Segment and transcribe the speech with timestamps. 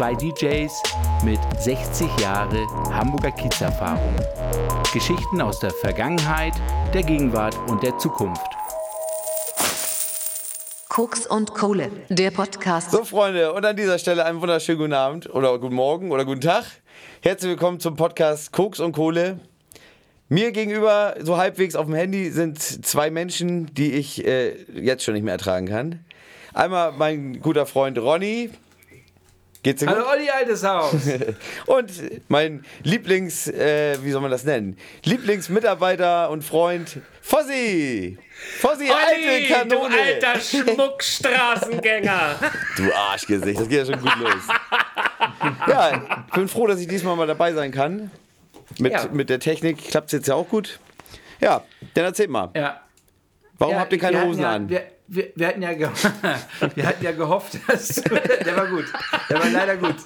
[0.00, 0.82] zwei DJs
[1.26, 4.16] mit 60 Jahre Hamburger Kiezerfahrung.
[4.94, 6.54] Geschichten aus der Vergangenheit,
[6.94, 8.40] der Gegenwart und der Zukunft.
[10.88, 12.92] Koks und Kohle, der Podcast.
[12.92, 16.40] So, Freunde, und an dieser Stelle einen wunderschönen guten Abend oder guten Morgen oder guten
[16.40, 16.64] Tag.
[17.20, 19.38] Herzlich willkommen zum Podcast Koks und Kohle.
[20.30, 25.12] Mir gegenüber, so halbwegs auf dem Handy, sind zwei Menschen, die ich äh, jetzt schon
[25.12, 26.02] nicht mehr ertragen kann.
[26.54, 28.48] Einmal mein guter Freund Ronny.
[29.62, 29.96] Geht's dir gut?
[29.96, 30.94] Hallo Olli, altes Haus.
[31.66, 31.90] Und
[32.28, 34.78] mein Lieblings, äh, wie soll man das nennen?
[35.04, 38.16] Lieblingsmitarbeiter und Freund Fossi.
[38.58, 39.94] Fossi, alte du Kanone.
[40.00, 42.36] alter Schmuckstraßengänger.
[42.76, 44.48] Du Arschgesicht, das geht ja schon gut los.
[45.68, 48.10] Ja, ich bin froh, dass ich diesmal mal dabei sein kann.
[48.78, 49.06] Mit, Ja.
[49.12, 50.78] mit der Technik klappt es jetzt ja auch gut.
[51.40, 51.64] Ja,
[51.94, 52.48] dann erzählt mal.
[52.54, 52.80] Ja.
[53.58, 54.70] Warum ja, habt ihr keine Hosen ja, an?
[55.12, 55.70] Wir, wir, hatten ja
[56.74, 57.96] wir hatten ja gehofft, dass.
[58.44, 58.84] Der war gut.
[59.28, 59.96] Der war leider gut.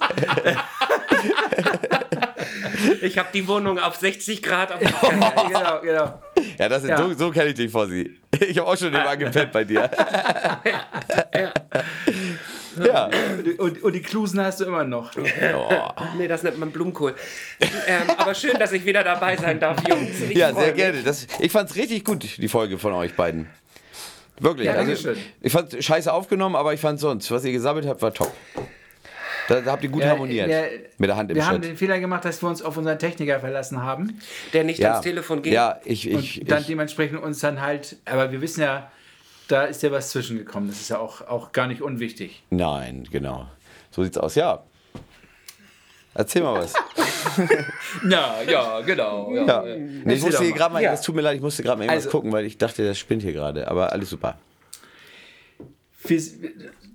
[3.01, 6.19] Ich habe die Wohnung auf 60 Grad auf genau, genau.
[6.57, 6.97] ja, das ist, Ja.
[6.97, 8.17] So, so kenne ich dich, Fossi.
[8.39, 9.89] Ich habe auch schon immer gepennt bei dir.
[12.83, 13.09] ja.
[13.57, 15.11] Und, und die Klusen hast du immer noch.
[15.15, 15.89] Oh.
[16.17, 17.15] Nee, das nennt man Blumenkohl.
[17.87, 20.19] ähm, aber schön, dass ich wieder dabei sein darf, Jungs.
[20.21, 20.75] Ich Ja, sehr mich.
[20.75, 21.01] gerne.
[21.03, 23.47] Das, ich fand es richtig gut, die Folge von euch beiden.
[24.39, 24.67] Wirklich.
[24.67, 28.13] Ja, also, ich fand scheiße aufgenommen, aber ich fand sonst, was ihr gesammelt habt, war
[28.13, 28.33] top.
[29.47, 30.47] Da, da habt ihr gut Ja, harmoniert.
[30.49, 31.65] wir- mit der Hand im Wir haben Schritt.
[31.65, 34.19] den Fehler gemacht, dass wir uns auf unseren Techniker verlassen haben.
[34.53, 34.93] Der nicht ja.
[34.93, 35.53] ans Telefon geht.
[35.53, 37.97] Ja, ich, Und ich, dann ich dementsprechend uns dann halt.
[38.05, 38.91] Aber wir wissen ja,
[39.47, 40.67] da ist ja was zwischengekommen.
[40.69, 42.41] Das ist ja auch, auch gar nicht unwichtig.
[42.49, 43.45] Nein, genau.
[43.91, 44.33] So sieht's aus.
[44.35, 44.63] Ja.
[46.15, 46.73] Erzähl mal was.
[48.09, 49.33] Ja, ja, genau.
[49.33, 49.63] Ja.
[49.63, 50.57] Nee, ich musste hier mal.
[50.57, 50.93] gerade mal, Ja.
[50.93, 52.97] es tut mir leid, ich musste gerade mal irgendwas Also- gucken, weil ich dachte, das
[52.97, 53.67] spinnt hier gerade.
[53.67, 54.37] Aber alles super.
[56.07, 56.21] Wir,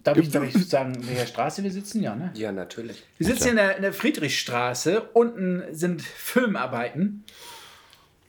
[0.05, 2.01] darf, ich, darf ich sagen, in welcher Straße wir sitzen?
[2.03, 2.31] Ja, ne?
[2.35, 3.03] Ja, natürlich.
[3.19, 5.01] Wir sitzen hier in der, in der Friedrichstraße.
[5.15, 7.25] Unten sind Filmarbeiten.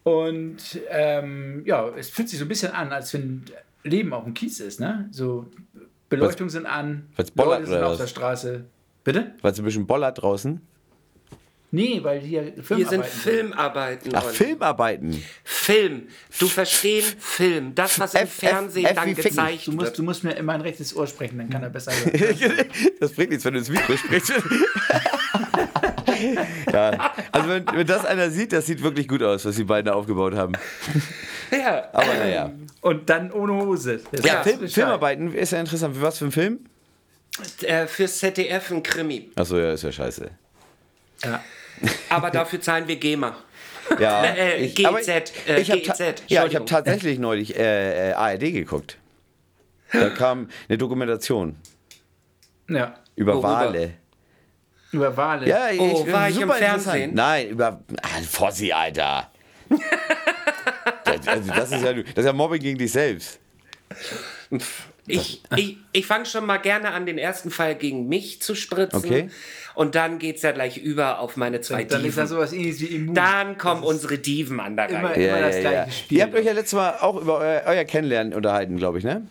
[0.03, 3.45] Und ähm, ja, es fühlt sich so ein bisschen an, als wenn
[3.83, 4.79] Leben auf dem Kiez ist.
[4.79, 5.07] Ne?
[5.11, 5.45] So
[6.09, 7.97] Beleuchtungen sind an, bollert Leute sind auf was?
[7.99, 8.65] der Straße.
[9.03, 9.35] Bitte?
[9.41, 10.61] War es ein bisschen bollert draußen?
[11.73, 14.11] Nee, weil hier Filmarbeiten Hier sind Filmarbeiten.
[14.13, 14.23] Ach.
[14.25, 15.23] Filmarbeiten.
[15.43, 16.07] Film.
[16.37, 17.73] Du verstehen Film.
[17.75, 19.29] Das, was im F- F- Fernsehen F dann wie Ficken.
[19.31, 19.97] gezeigt Du musst, wird.
[19.99, 22.11] du musst mir immer ein rechtes Ohr sprechen, dann kann er besser hören.
[22.99, 24.31] Das bringt nichts, wenn du ins Mikro sprichst.
[26.73, 29.85] ja, also wenn, wenn das einer sieht, das sieht wirklich gut aus, was die beiden
[29.87, 30.53] da aufgebaut haben.
[31.51, 31.89] Ja.
[31.93, 32.51] Aber naja.
[32.81, 34.01] Und dann ohne Hose.
[34.11, 34.67] Das Ja, Film.
[34.67, 35.95] Filmarbeiten ist ja interessant.
[35.95, 36.59] Für was für ein Film?
[37.61, 39.31] Äh, fürs ZDF ein Krimi.
[39.35, 40.29] Achso, ja, ist ja scheiße.
[41.23, 41.43] Ja.
[42.09, 43.35] Aber dafür zahlen wir GEMA.
[43.99, 45.25] Ja, Äh, äh, ich hab GEZ, Ja,
[45.57, 46.65] ich habe Entschuldigung.
[46.65, 48.97] tatsächlich neulich äh, äh, ARD geguckt.
[49.91, 51.55] Da kam eine Dokumentation
[52.69, 52.95] ja.
[53.15, 53.49] über Worüber?
[53.49, 53.91] Wale.
[54.91, 55.47] Über Wale.
[55.47, 56.49] Ja, ich, Oh, war ich im.
[56.51, 57.13] Fernsehen?
[57.13, 59.29] Nein, über ah, Fossi, Alter.
[61.05, 63.39] das, also das, ist ja, das ist ja Mobbing gegen dich selbst.
[65.07, 68.99] Ich, ich, ich fange schon mal gerne an, den ersten Fall gegen mich zu spritzen.
[68.99, 69.29] Okay.
[69.73, 72.37] Und dann geht es ja gleich über auf meine zwei Dann ist das Diven.
[72.37, 73.15] sowas ähnliches wie Immun.
[73.15, 75.27] Dann kommen unsere Diven an der immer- Reihe.
[75.27, 75.91] Ja, das ja, gleiche ja.
[75.91, 76.17] Spiel.
[76.19, 79.25] Ihr habt euch ja letztes Mal auch über euer, euer Kennenlernen unterhalten, glaube ich, ne?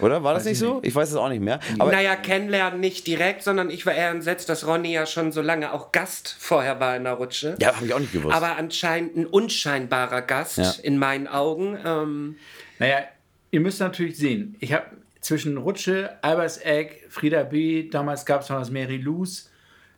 [0.00, 0.24] Oder?
[0.24, 0.80] War das nicht so?
[0.82, 1.60] Ich weiß es auch nicht mehr.
[1.78, 5.42] Aber naja, kennenlernen nicht direkt, sondern ich war eher entsetzt, dass Ronny ja schon so
[5.42, 7.54] lange auch Gast vorher war in der Rutsche.
[7.60, 8.34] ja, habe ich auch nicht gewusst.
[8.34, 10.74] Aber anscheinend ein unscheinbarer Gast Ja.
[10.82, 11.78] in meinen Augen.
[11.84, 12.36] Ähm,
[12.80, 13.04] Naja,
[13.52, 14.86] ihr müsst natürlich sehen, ich habe
[15.20, 19.50] zwischen Rutsche, Alberseck, Frieda B., damals gab es noch das Mary Lou's,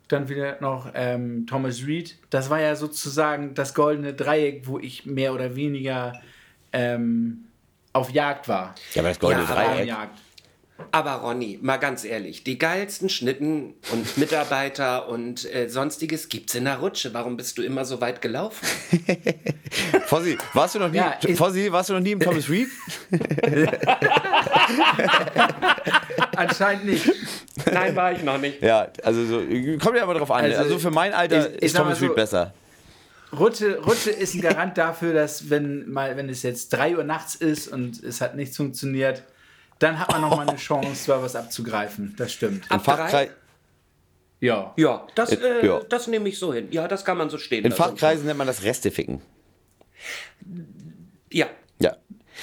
[0.07, 2.19] dann wieder noch ähm, Thomas Reed.
[2.29, 6.21] Das war ja sozusagen das goldene Dreieck, wo ich mehr oder weniger
[6.73, 7.45] ähm,
[7.91, 8.75] auf Jagd war.
[8.93, 9.87] ja, aber das goldene Ja, Dreieck.
[10.91, 16.65] Aber Ronny, mal ganz ehrlich, die geilsten Schnitten und Mitarbeiter und äh, sonstiges gibt's in
[16.65, 17.13] der Rutsche.
[17.13, 18.65] Warum bist du immer so weit gelaufen?
[20.07, 22.67] Fossi, warst du noch nie, Ja, Fossi, warst du noch nie im Thomas Reed?
[26.35, 27.09] Anscheinend nicht.
[27.71, 28.61] Nein, war ich noch nicht.
[28.61, 29.37] Ja, also so,
[29.81, 30.45] kommt ja aber drauf an.
[30.45, 32.53] Also, Also, für mein Alter ich- ich ist Thomas Reed so- besser.
[33.37, 37.35] Rutsche, Rutsche ist ein Garant dafür, dass wenn mal, wenn es jetzt 3 Uhr nachts
[37.35, 39.23] ist und es hat nichts funktioniert,
[39.79, 42.15] dann hat man noch mal eine Chance, da was abzugreifen.
[42.17, 42.69] Das stimmt.
[42.71, 42.95] Ab drei?
[42.97, 43.29] Fachkrei
[44.39, 44.73] Ja.
[44.77, 45.79] Ja, das, Äh, äh, ja.
[45.89, 46.67] das nehme ich so hin.
[46.71, 47.81] Ja, das kann man so stehen in lassen.
[47.83, 49.21] Fachkreisen nennt man das Resteficken.
[51.31, 51.47] Ja.
[51.79, 51.95] Ja.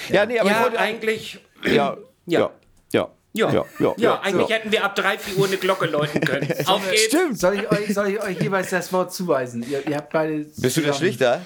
[0.08, 1.38] Ja, nee, aber ich Ja, wollte eigentlich.
[1.64, 1.96] Ja,
[2.26, 2.50] ja, ja.
[2.92, 3.08] Ja.
[3.34, 4.56] Ja, ja, ja, Ja, eigentlich ja.
[4.56, 6.52] hätten wir ab 3, 4 Uhr eine Glocke läuten können.
[6.66, 7.04] Auf geht's.
[7.04, 7.38] Stimmt.
[7.38, 9.64] Soll ich, euch, soll ich euch jeweils das Wort zuweisen?
[9.66, 10.40] Ihr, ihr habt beide.
[10.40, 11.40] Bist du der zusammen- Schlichter?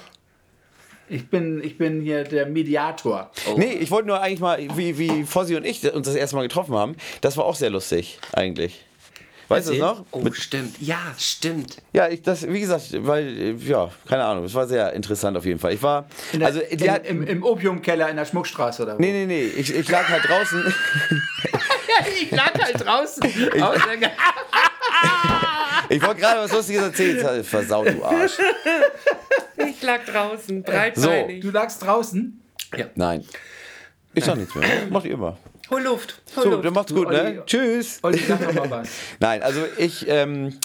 [1.09, 3.31] Ich bin, ich bin hier der Mediator.
[3.55, 6.41] Nee, ich wollte nur eigentlich mal, wie, wie Fossi und ich uns das erste Mal
[6.43, 8.83] getroffen haben, das war auch sehr lustig, eigentlich.
[9.49, 9.95] Weißt du das Erzähl.
[10.01, 10.05] noch?
[10.11, 10.75] Oh, stimmt.
[10.81, 11.77] Ja, stimmt.
[11.93, 15.57] Ja, ich, das, wie gesagt, weil, ja, keine Ahnung, es war sehr interessant auf jeden
[15.59, 15.71] Fall.
[15.73, 18.95] Ich war, In der, also, die in, hat, im, im Opiumkeller in der Schmuckstraße oder
[18.97, 19.01] wo?
[19.01, 20.61] nee, nee, nee, ich, ich lag halt draußen,
[22.21, 23.23] ich lag halt draußen.
[23.23, 24.11] Der-
[25.89, 28.33] ich wollte gerade was Lustiges erzählen, versaut, du Arsch.
[29.57, 31.41] Ich lag draußen, breitbeinig.
[31.41, 32.41] du lagst draußen.
[32.95, 33.23] Nein.
[34.13, 34.67] Ich sag nichts mehr.
[34.89, 35.37] Macht ihr immer.
[35.69, 36.21] Hol Luft.
[36.35, 36.65] Hol So, Luft.
[36.65, 37.17] dann macht's gut, Olli.
[37.33, 37.43] ne?
[37.45, 37.99] Tschüss.
[38.01, 38.89] Olli, sag doch mal was.
[39.19, 40.57] Nein, also ich, ähm,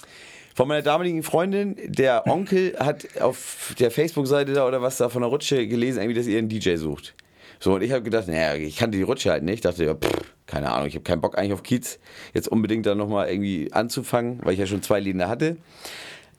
[0.54, 5.22] von meiner damaligen Freundin, der Onkel hat auf der Facebook-Seite da oder was da von
[5.22, 7.14] der Rutsche gelesen, irgendwie, dass ihr einen DJ sucht.
[7.62, 9.64] So, und ich habe gedacht, naja, ich kannte die Rutsche halt nicht.
[9.64, 10.10] dachte, ja, pff,
[10.46, 12.00] keine Ahnung, ich habe keinen Bock eigentlich auf Kiez,
[12.34, 15.56] jetzt unbedingt da nochmal irgendwie anzufangen, weil ich ja schon zwei da hatte.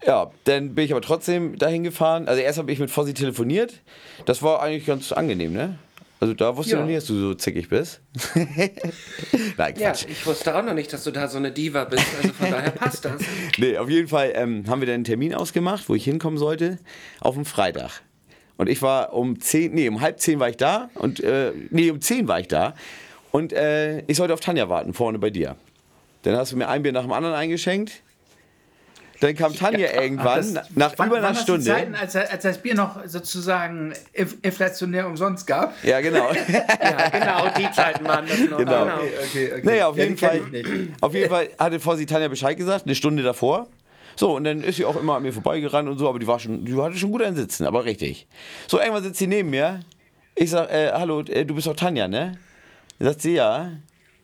[0.05, 2.27] Ja, dann bin ich aber trotzdem dahin gefahren.
[2.27, 3.75] Also erst habe ich mit Fossi telefoniert.
[4.25, 5.79] Das war eigentlich ganz angenehm, ne?
[6.19, 6.79] Also da wusste ich Ja.
[6.81, 8.01] noch nie, dass du so zickig bist.
[9.57, 12.05] Nein, Ja, ich wusste auch noch nicht, dass du da so eine Diva bist.
[12.21, 13.21] Also von daher passt das.
[13.57, 16.79] Nee, auf jeden Fall ähm, haben wir dann einen Termin ausgemacht, wo ich hinkommen sollte,
[17.21, 18.01] auf dem Freitag.
[18.57, 21.89] Und ich war um 10, nee, um halb 10 war ich da und, äh, nee,
[21.91, 22.75] um 10 war ich da.
[23.31, 25.55] Und äh, ich sollte auf Tanja warten, vorne bei dir.
[26.21, 27.91] Dann hast du mir ein Bier nach dem anderen eingeschenkt.
[29.21, 31.63] Dann kam Tanja irgendwann, Das- nach wann- über einer Stunde.
[31.65, 35.73] Zeiten, als, als das Bier noch sozusagen inf- inflationär umsonst gab.
[35.83, 36.29] Ja, genau.
[36.47, 38.57] Ja, genau, die Zeiten waren das noch.
[38.57, 38.83] Genau.
[38.83, 38.95] genau.
[38.97, 39.61] okay, okay.
[39.63, 40.41] Naja, auf Ja, jeden Fall.
[41.01, 43.67] Auf jeden Fall hatte Fossi Tanja Bescheid gesagt, eine Stunde davor.
[44.15, 46.39] So, und dann ist sie auch immer an mir vorbeigerannt und so, aber die war
[46.39, 48.27] schon, die hatte schon gut ein Sitzen, aber richtig.
[48.67, 49.81] So, irgendwann sitzt sie neben mir.
[50.35, 52.37] Ich sag, äh, hallo, äh, du bist doch Tanja, ne?
[52.99, 53.71] Sagt sie, ja.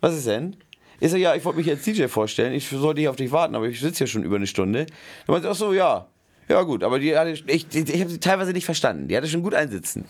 [0.01, 0.55] Was ist denn?
[0.99, 2.53] Ich sag, ja, ich wollte mich als DJ vorstellen.
[2.53, 4.85] Ich sollte hier auf dich warten, aber ich sitze hier schon über eine Stunde.
[4.85, 6.07] Dann meinte sie, ach so, ja.
[6.49, 9.07] Ja, gut, aber die hatte, ich, ich, ich habe sie teilweise nicht verstanden.
[9.07, 10.05] Die hatte schon gut einsitzen.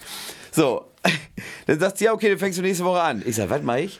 [0.52, 0.86] So,
[1.68, 3.22] dann sagt sie, ja, okay, dann fängst du nächste Woche an.
[3.26, 4.00] Ich sag, was mach ich?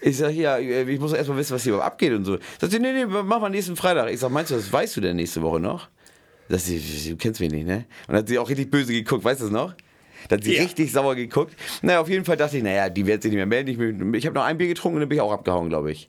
[0.00, 2.38] Ich sag, ja, ich muss erst mal wissen, was hier überhaupt abgeht und so.
[2.60, 4.10] Sagt sie, nee, nee, mach mal nächsten Freitag.
[4.12, 5.88] Ich sag, meinst du, das weißt du denn nächste Woche noch?
[6.48, 7.84] Sagt sie, du kennst mich nicht, ne?
[8.06, 9.74] Und dann hat sie auch richtig böse geguckt, weißt du das noch?
[10.28, 10.62] Da hat sie Ja.
[10.62, 11.54] richtig sauer geguckt.
[11.82, 13.70] Naja, auf jeden Fall dachte ich, naja, die wird sich nicht mehr melden.
[14.14, 16.08] Ich, ich habe noch ein Bier getrunken und dann bin ich auch abgehauen, glaube ich.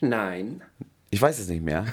[0.00, 0.62] Nein.
[1.10, 1.86] Ich weiß es nicht mehr.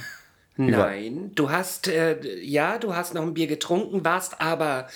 [0.57, 4.87] Nein, du hast, äh, ja, du hast noch ein Bier getrunken, warst aber,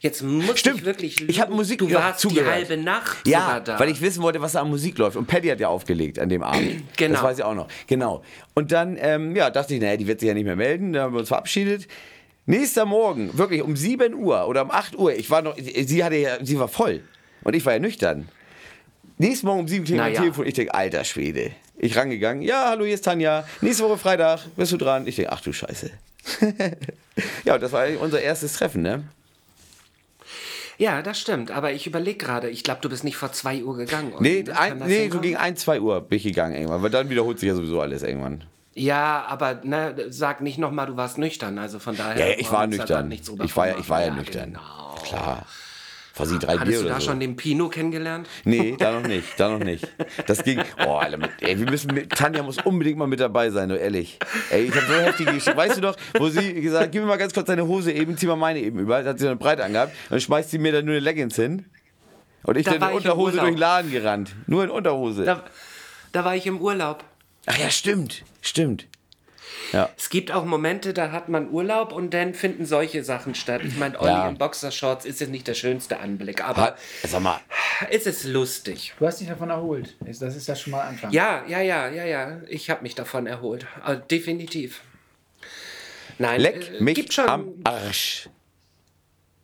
[0.00, 2.52] jetzt muss Stimmt, ich wirklich ich hab lügen, Musik du warst die zugehört.
[2.52, 3.78] halbe Nacht Ja, da.
[3.78, 5.16] weil ich wissen wollte, was da an Musik läuft.
[5.16, 6.82] Und Paddy hat ja aufgelegt an dem Abend.
[6.96, 7.14] Genau.
[7.14, 7.68] Das weiß ich auch noch.
[7.86, 8.22] Genau.
[8.54, 10.92] Und dann, ähm, ja, dachte ich, naja, die wird sich ja nicht mehr melden.
[10.92, 11.86] Dann haben wir uns verabschiedet.
[12.46, 16.16] Nächster Morgen, wirklich um 7 Uhr oder um 8 Uhr, ich war noch, sie hatte
[16.16, 17.00] ja, sie war voll.
[17.42, 18.28] Und ich war ja nüchtern.
[19.16, 20.22] Nächsten Morgen um 7 klingelt mein Naja.
[20.22, 20.46] Telefon.
[20.46, 21.52] Ich denke, alter Schwede.
[21.76, 22.42] Ich rangegangen.
[22.42, 23.44] Ja, hallo, hier ist Tanja.
[23.60, 25.06] Nächste Woche Freitag, bist du dran?
[25.06, 25.90] Ich denke, ach du Scheiße.
[27.44, 29.04] ja, das war eigentlich unser erstes Treffen, ne?
[30.78, 33.76] Ja, das stimmt, aber ich überlege gerade, ich glaube, du bist nicht vor 2 Uhr
[33.76, 34.12] gegangen.
[34.12, 34.22] oder?
[34.22, 37.10] Nee, Kann ein, nee so gegen 1, 2 Uhr bin ich gegangen irgendwann, weil dann
[37.10, 38.44] wiederholt sich ja sowieso alles irgendwann.
[38.74, 42.18] Ja, aber ne, sag nicht nochmal, du warst nüchtern, also von daher.
[42.18, 43.12] Ja, ja ich war nüchtern.
[43.12, 44.18] Ich war ja, ich war ja machen.
[44.18, 44.52] nüchtern.
[44.52, 44.98] Genau.
[45.04, 45.46] Klar.
[46.22, 47.06] Sie drei Hattest Bier du da so.
[47.06, 48.28] schon den Pino kennengelernt?
[48.44, 49.86] Nee, da noch nicht, da noch nicht.
[50.26, 50.60] Das ging.
[50.86, 54.18] Oh, Alter, ey, wir müssen mit, Tanja muss unbedingt mal mit dabei sein, nur ehrlich.
[54.50, 55.56] Ey, ich habe so heftige Geschichten.
[55.56, 58.26] Weißt du doch, wo sie gesagt, gib mir mal ganz kurz deine Hose eben, zieh
[58.26, 59.02] mal meine eben über.
[59.02, 59.92] Da hat sie so eine Breite angehabt.
[60.08, 61.66] Dann schmeißt sie mir dann nur eine Leggings hin.
[62.44, 64.34] Und ich Da dann in Unterhose durch den Laden gerannt.
[64.46, 65.24] Nur in Unterhose.
[65.24, 65.42] Da,
[66.12, 67.02] da war ich im Urlaub.
[67.46, 68.86] Ach ja, stimmt, stimmt.
[69.72, 69.90] Ja.
[69.96, 73.62] Es gibt auch Momente, da hat man Urlaub und dann finden solche Sachen statt.
[73.64, 74.28] Ich meine, Olli Ja.
[74.28, 77.40] in Boxershorts ist jetzt nicht der schönste Anblick, aber Ha- Sag mal,
[77.90, 78.94] es ist lustig.
[78.98, 79.96] Du hast dich davon erholt.
[80.00, 81.10] Das ist ja schon mal Anfang.
[81.12, 82.40] Ja, ja, ja, ja, ja.
[82.48, 83.66] Ich habe mich davon erholt.
[83.82, 84.80] Also definitiv.
[86.18, 88.28] Nein, leck äh, mich gibt schon, am Arsch.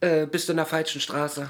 [0.00, 1.48] äh, bist du in der falschen Straße.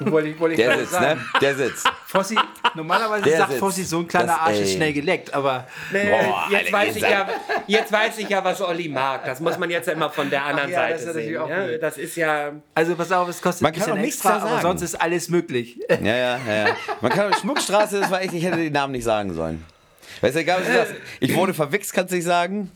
[0.00, 1.18] Wollte ich, wollte ich Der gerade sitzt, sagen.
[1.20, 1.24] ne?
[1.40, 1.88] Der sitzt.
[2.06, 2.36] Fossi,
[2.74, 3.60] normalerweise Der sagt sitzt.
[3.60, 7.28] Fossi, so ein kleiner Das, Arsch ist schnell geleckt, aber Boah, jetzt, weiß ich ja,
[7.66, 9.24] jetzt weiß ich ja, was Olli mag.
[9.24, 11.38] Das muss man jetzt ja immer von der anderen ja, das Seite ist natürlich sehen.
[11.38, 11.64] auch Ja?
[11.64, 11.82] blöd.
[11.82, 12.52] Das ist ja.
[12.74, 14.62] also pass auf, es kostet Man ein kann bisschen auch nichts extra, aber sagen.
[14.62, 15.78] sonst ist alles möglich.
[15.88, 16.66] Ja, ja, ja.
[17.00, 19.64] Man kann Schmuckstraße, das war echt, ich hätte den Namen nicht sagen sollen.
[20.20, 22.70] Weißt du, egal was du sagst, ich wurde verwichst, kannst du nicht sagen?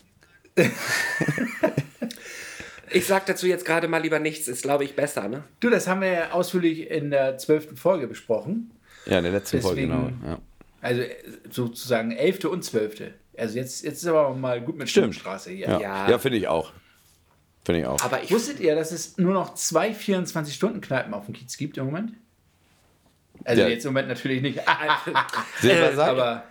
[2.92, 5.44] Ich sag dazu jetzt gerade mal lieber nichts, ist glaube ich besser, ne?
[5.60, 8.70] Du, das haben wir ja ausführlich in der zwölften Folge besprochen.
[9.06, 10.02] Ja, in der letzten Folge, genau.
[10.10, 10.38] Deswegen- Ja.
[10.80, 11.14] Also äh,
[11.50, 13.14] sozusagen elfte und zwölfte.
[13.36, 15.14] Also jetzt, jetzt ist aber mal gut mit Stimmt.
[15.14, 15.68] Stimmenstraße hier.
[15.68, 16.10] Ja, ja.
[16.10, 16.18] Ja.
[16.18, 16.72] finde ich auch.
[17.64, 18.00] Finde ich auch.
[18.02, 18.30] Aber ich.
[18.32, 22.12] Wusstet ihr, dass es nur noch zwei 24-Stunden-Kneipen auf dem Kiez gibt im Moment?
[23.44, 23.68] Also Ja.
[23.68, 24.60] jetzt im Moment natürlich nicht.
[25.60, 26.44] Silbersack, aber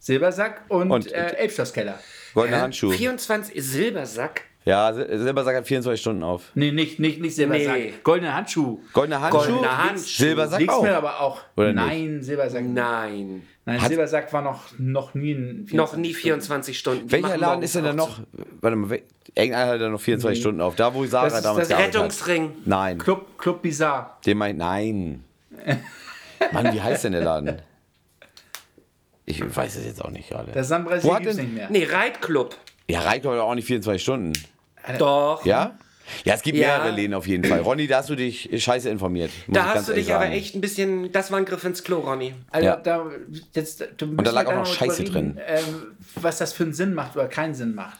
[0.00, 1.98] Silbersack und, Und- äh, Elbschlosskeller.
[2.34, 2.92] goldene Handschuhe.
[2.94, 4.42] 24 Silbersack.
[4.68, 6.50] Ja, Sil- Silbersack hat 24 Stunden auf.
[6.56, 7.76] Nee, nicht, nicht, nicht Silbersack.
[7.78, 7.94] Nee.
[8.02, 8.80] Goldene Handschuh.
[8.92, 9.46] Goldene Handschuhe?
[9.46, 10.22] Goldener Handschuh.
[10.24, 10.82] Silbersack Liegt's auch.
[10.82, 11.40] mir aber auch.
[11.56, 11.76] Oder nicht?
[11.86, 12.64] Nein, Silbersack.
[12.64, 13.42] Nein.
[13.64, 17.06] Nein, Hat- Silbersack war noch, noch nie ein Noch nie 24 Stunden.
[17.06, 18.18] Die Welcher Laden ist denn da noch?
[18.60, 19.00] Warte mal,
[19.36, 20.74] irgendeiner hat da noch 24 Stunden auf.
[20.74, 22.42] Da, wo Sarah Das ist damals das Rettungsring.
[22.48, 22.50] hat.
[22.66, 24.10] Nein, Club, Club Bizarre.
[24.26, 25.22] den mein, nein.
[26.52, 27.62] Mann, wie heißt denn der Laden?
[29.24, 30.52] Ich weiß es jetzt auch nicht gerade.
[30.52, 31.68] Das San Brasil hat gibt's denn- nicht mehr.
[31.70, 32.56] Nee, Reitclub.
[32.88, 34.32] Ja, reicht aber auch nicht 24 Stunden.
[34.98, 35.44] Doch.
[35.44, 35.76] Ja?
[36.24, 36.78] Ja, es gibt Ja.
[36.78, 37.60] mehrere Läden auf jeden Fall.
[37.60, 39.30] Ronny, da hast du dich scheiße informiert.
[39.48, 40.34] Da hast du dich aber sagen.
[40.36, 41.10] echt ein bisschen.
[41.10, 42.32] Das war ein Griff ins Klo, Ronny.
[42.50, 42.76] Also Ja.
[42.76, 43.06] da,
[43.54, 45.40] jetzt, da da lag auch noch Scheiße drin.
[45.44, 47.98] Ähm, was das für einen Sinn macht oder keinen Sinn macht,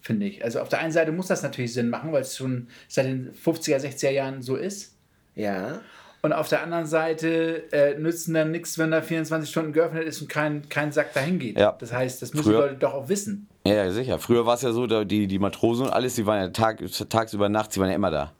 [0.00, 0.44] finde ich.
[0.44, 3.32] Also auf der einen Seite muss das natürlich Sinn machen, weil es schon seit den
[3.34, 4.94] 50er, 60er Jahren so ist.
[5.34, 5.80] Ja.
[6.28, 10.20] Und auf der anderen Seite äh, nützen dann nichts, wenn da 24 Stunden geöffnet ist
[10.20, 11.58] und kein, kein Sack dahin geht.
[11.58, 11.72] Ja.
[11.80, 13.48] Das heißt, das müssen Früher- die Leute doch auch wissen.
[13.66, 14.18] Ja, ja, sicher.
[14.18, 16.82] Früher war es ja so, da die, die Matrosen und alles, die waren ja Tag,
[17.08, 18.32] tagsüber, nachts, die waren ja immer da.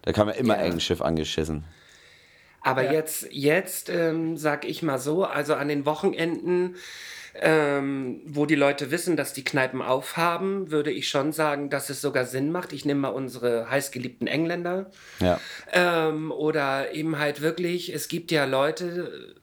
[0.00, 0.60] Da kam ja immer Ja.
[0.60, 1.64] irgendein Schiff angeschissen.
[2.62, 2.92] Aber Ja.
[2.92, 6.76] jetzt, jetzt ähm, sag ich mal so, also an den Wochenenden,
[7.40, 12.00] ähm, wo die Leute wissen, dass die Kneipen aufhaben, würde ich schon sagen, dass es
[12.00, 12.72] sogar Sinn macht.
[12.72, 14.90] Ich nehme mal unsere heißgeliebten Engländer.
[15.20, 15.40] Ja.
[15.72, 19.34] Ähm, oder eben halt wirklich, es gibt ja Leute,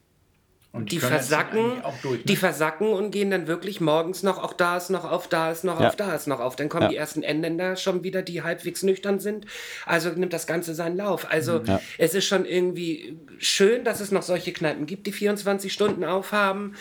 [0.76, 2.18] Und die das versacken, durch.
[2.18, 2.24] Ne?
[2.26, 5.64] die versacken und gehen dann wirklich morgens noch, auch da ist noch auf, da ist
[5.64, 5.90] noch Ja.
[5.90, 6.56] auf, da ist noch auf.
[6.56, 6.90] Dann kommen Ja.
[6.90, 9.46] die ersten Engländer schon wieder, die halbwegs nüchtern sind.
[9.86, 11.28] Also nimmt das Ganze seinen Lauf.
[11.30, 11.80] Also Ja.
[12.00, 16.74] es ist schon irgendwie schön, dass es noch solche Kneipen gibt, die 24 Stunden aufhaben.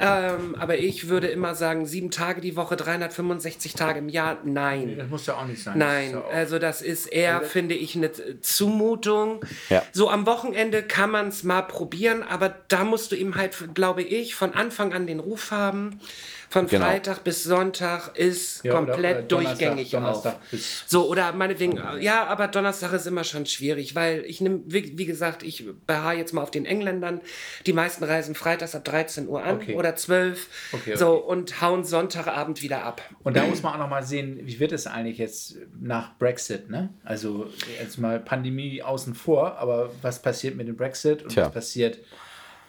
[0.00, 4.96] Ähm, aber ich würde immer sagen, sieben Tage die Woche, 365 Tage im Jahr, nein.
[4.98, 5.78] das muss ja auch nicht sein.
[5.78, 8.10] Das Nein, ja auch- also das ist eher, finde ich, eine
[8.40, 9.40] Zumutung.
[9.68, 9.84] Ja.
[9.92, 14.02] So am Wochenende kann man es mal probieren, aber da musst du eben halt, glaube
[14.02, 16.00] ich, von Anfang an den Ruf haben.
[16.48, 16.84] Von Genau.
[16.86, 20.40] Freitag bis Sonntag ist Ja, oder- komplett oder Donnerstag- durchgängig Donnerstag auf.
[20.52, 24.96] bis- So, oder meinetwegen, ja, aber Donnerstag ist immer schon schwierig, weil ich nehme, wie,
[24.96, 27.20] wie gesagt, ich beharre jetzt mal auf den Engländern.
[27.66, 29.74] Die meisten reisen freitags ab 13 Uhr an Okay.
[29.74, 30.96] oder 12 Okay, okay.
[30.96, 33.02] so und hauen Sonntagabend wieder ab.
[33.24, 36.70] Und da muss man auch noch mal sehen, wie wird es eigentlich jetzt nach Brexit,
[36.70, 36.90] ne?
[37.04, 37.48] Also
[37.80, 41.46] jetzt mal Pandemie außen vor, aber was passiert mit dem Brexit und Tja.
[41.46, 41.98] was passiert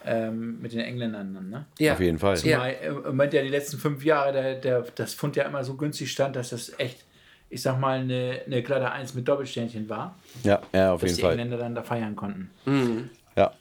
[0.05, 1.65] ähm, mit den Engländern dann, ne?
[1.79, 1.93] Ja.
[1.93, 2.35] Auf jeden Fall.
[2.39, 2.57] Ja.
[2.57, 5.75] Zumal Im Moment ja die letzten fünf Jahre der, der, das Pfund ja immer so
[5.75, 7.03] günstig stand, dass das echt,
[7.49, 11.17] ich sag mal, eine, eine glatte Eins mit Doppelsternchen war, Ja, ja auf dass jeden
[11.17, 11.31] die Fall.
[11.33, 13.09] Engländer dann da feiern konnten.
[13.35, 13.51] Ja.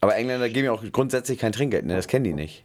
[0.00, 1.94] Aber Engländer geben ja auch grundsätzlich kein Trinkgeld, ne?
[1.96, 2.64] Das kennen die nicht.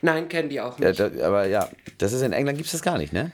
[0.00, 1.00] Nein, kennen die auch Ja, nicht.
[1.00, 3.32] da, aber ja, das ist in England gibt es das gar nicht, ne?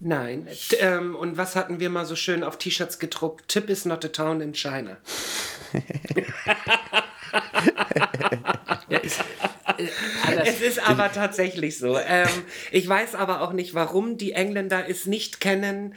[0.00, 0.46] Nein.
[0.80, 3.48] Ähm, und was hatten wir mal so schön auf T-Shirts gedruckt?
[3.48, 4.96] Tip is not a town in China.
[8.88, 9.00] Ja,
[10.44, 11.98] Es ist aber tatsächlich so.
[11.98, 12.28] Ähm,
[12.70, 15.94] ich weiß aber auch nicht, warum die Engländer es nicht kennen,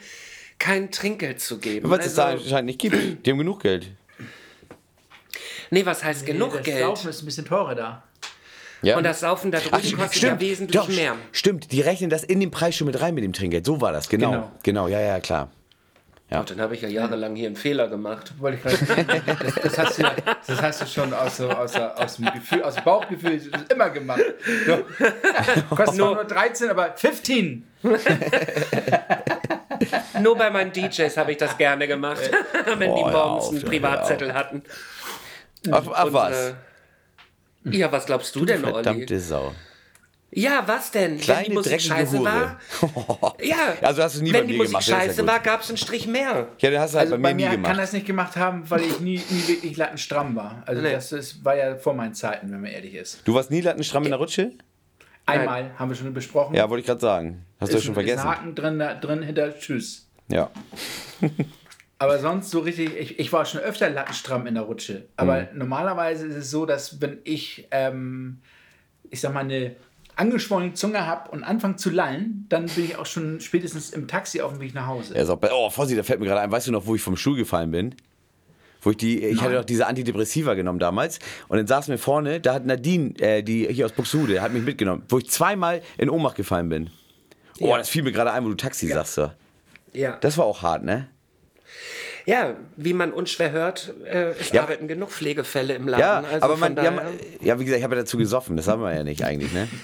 [0.58, 1.88] kein Trinkgeld zu geben.
[1.88, 3.24] Weil es da Also, anscheinend nicht gibt.
[3.26, 3.88] Die haben genug Geld.
[5.70, 6.80] nee, was heißt genug das Geld?
[6.80, 8.02] Laufen ist ein bisschen teurer da.
[8.82, 8.96] Ja.
[8.96, 11.16] Und das Saufen da drüben kostet ja wesentlich Doch, mehr.
[11.32, 13.66] Stimmt, die rechnen das in den Preis schon mit rein mit dem Trinkgeld.
[13.66, 14.30] So war das, genau.
[14.30, 14.52] Genau.
[14.62, 15.50] Genau, ja, ja, klar.
[16.30, 16.40] Ja.
[16.40, 18.34] Und dann habe ich ja jahrelang hier einen Fehler gemacht.
[18.62, 18.80] Das,
[19.62, 20.14] das, hast du, ja-
[20.46, 23.40] das hast du schon aus, so, aus, aus dem Gefühl, aus dem Bauchgefühl
[23.72, 24.20] immer gemacht.
[24.66, 24.84] Du,
[25.74, 27.66] kostet nur 13, aber 15.
[30.20, 32.28] Nur bei meinen DJs habe ich das gerne gemacht,
[32.66, 34.62] wenn die Boah, hör morgens auf, einen Privatzettel hatten.
[35.70, 36.48] Ach, ach Und, was?
[36.48, 36.54] äh,
[37.70, 38.74] ja, was glaubst du denn, Olli?
[38.74, 39.54] Verdammte Sau.
[40.30, 41.12] Ja, was denn?
[41.12, 42.24] wenn die Kleine, Musik scheiße Hure.
[42.26, 43.34] war.
[43.42, 43.56] Ja.
[43.80, 45.40] Also hast du nie bei Wenn die mir Musik gemacht, das ist ja scheiße war,
[45.40, 46.48] gab es einen Strich mehr.
[46.58, 47.78] Ja, den hast du halt Also bei bei mir nie mir kann gemacht.
[47.80, 50.62] das nicht gemacht haben, weil ich nie, nie wirklich lattenstramm war.
[50.66, 50.92] Also Nee.
[50.92, 53.22] das ist, war ja vor meinen Zeiten, wenn man ehrlich ist.
[53.24, 54.52] Du warst nie lattenstramm in der Rutsche?
[55.24, 56.54] Einmal haben wir schon besprochen.
[56.54, 57.44] Ja, wollte ich gerade sagen.
[57.60, 58.28] Hast du ist, schon ein- ist vergessen?
[58.28, 60.08] ein Haken drin, da- drin hinter Tschüss.
[60.28, 60.50] Ja.
[61.98, 65.06] Aber sonst so richtig, ich, ich war schon öfter lattenstramm in der Rutsche.
[65.16, 65.58] Aber Mhm.
[65.58, 68.38] normalerweise ist es so, dass wenn ich, ähm,
[69.10, 69.74] ich sag mal, eine
[70.18, 74.40] angeschwollene Zunge habe und anfange zu lallen, dann bin ich auch schon spätestens im Taxi
[74.40, 75.14] auf dem Weg nach Hause.
[75.14, 76.50] Er bei, oh, Vorsicht, da fällt mir gerade ein.
[76.50, 77.94] Weißt du noch, wo ich vom Stuhl gefallen bin?
[78.80, 81.18] Wo ich die, ich hatte doch diese Antidepressiva genommen damals.
[81.48, 84.62] Und dann saß mir vorne, da hat Nadine, äh, die hier aus Buxtehude, hat mich
[84.62, 86.90] mitgenommen, wo ich zweimal in Ohnmacht gefallen bin.
[87.60, 87.78] Oh, Ja.
[87.78, 89.14] das fiel mir gerade ein, wo du Taxi sagst.
[89.14, 89.30] So.
[89.92, 90.16] Ja.
[90.20, 91.08] Das war auch hart, ne?
[92.26, 94.62] ja, wie man unschwer hört, äh, es Ja.
[94.62, 96.00] arbeiten genug Pflegefälle im Laden.
[96.00, 97.06] Ja, also aber man, ja, man,
[97.40, 98.56] ja, wie gesagt, ich habe ja dazu gesoffen.
[98.56, 99.66] Das haben wir ja nicht eigentlich, ne?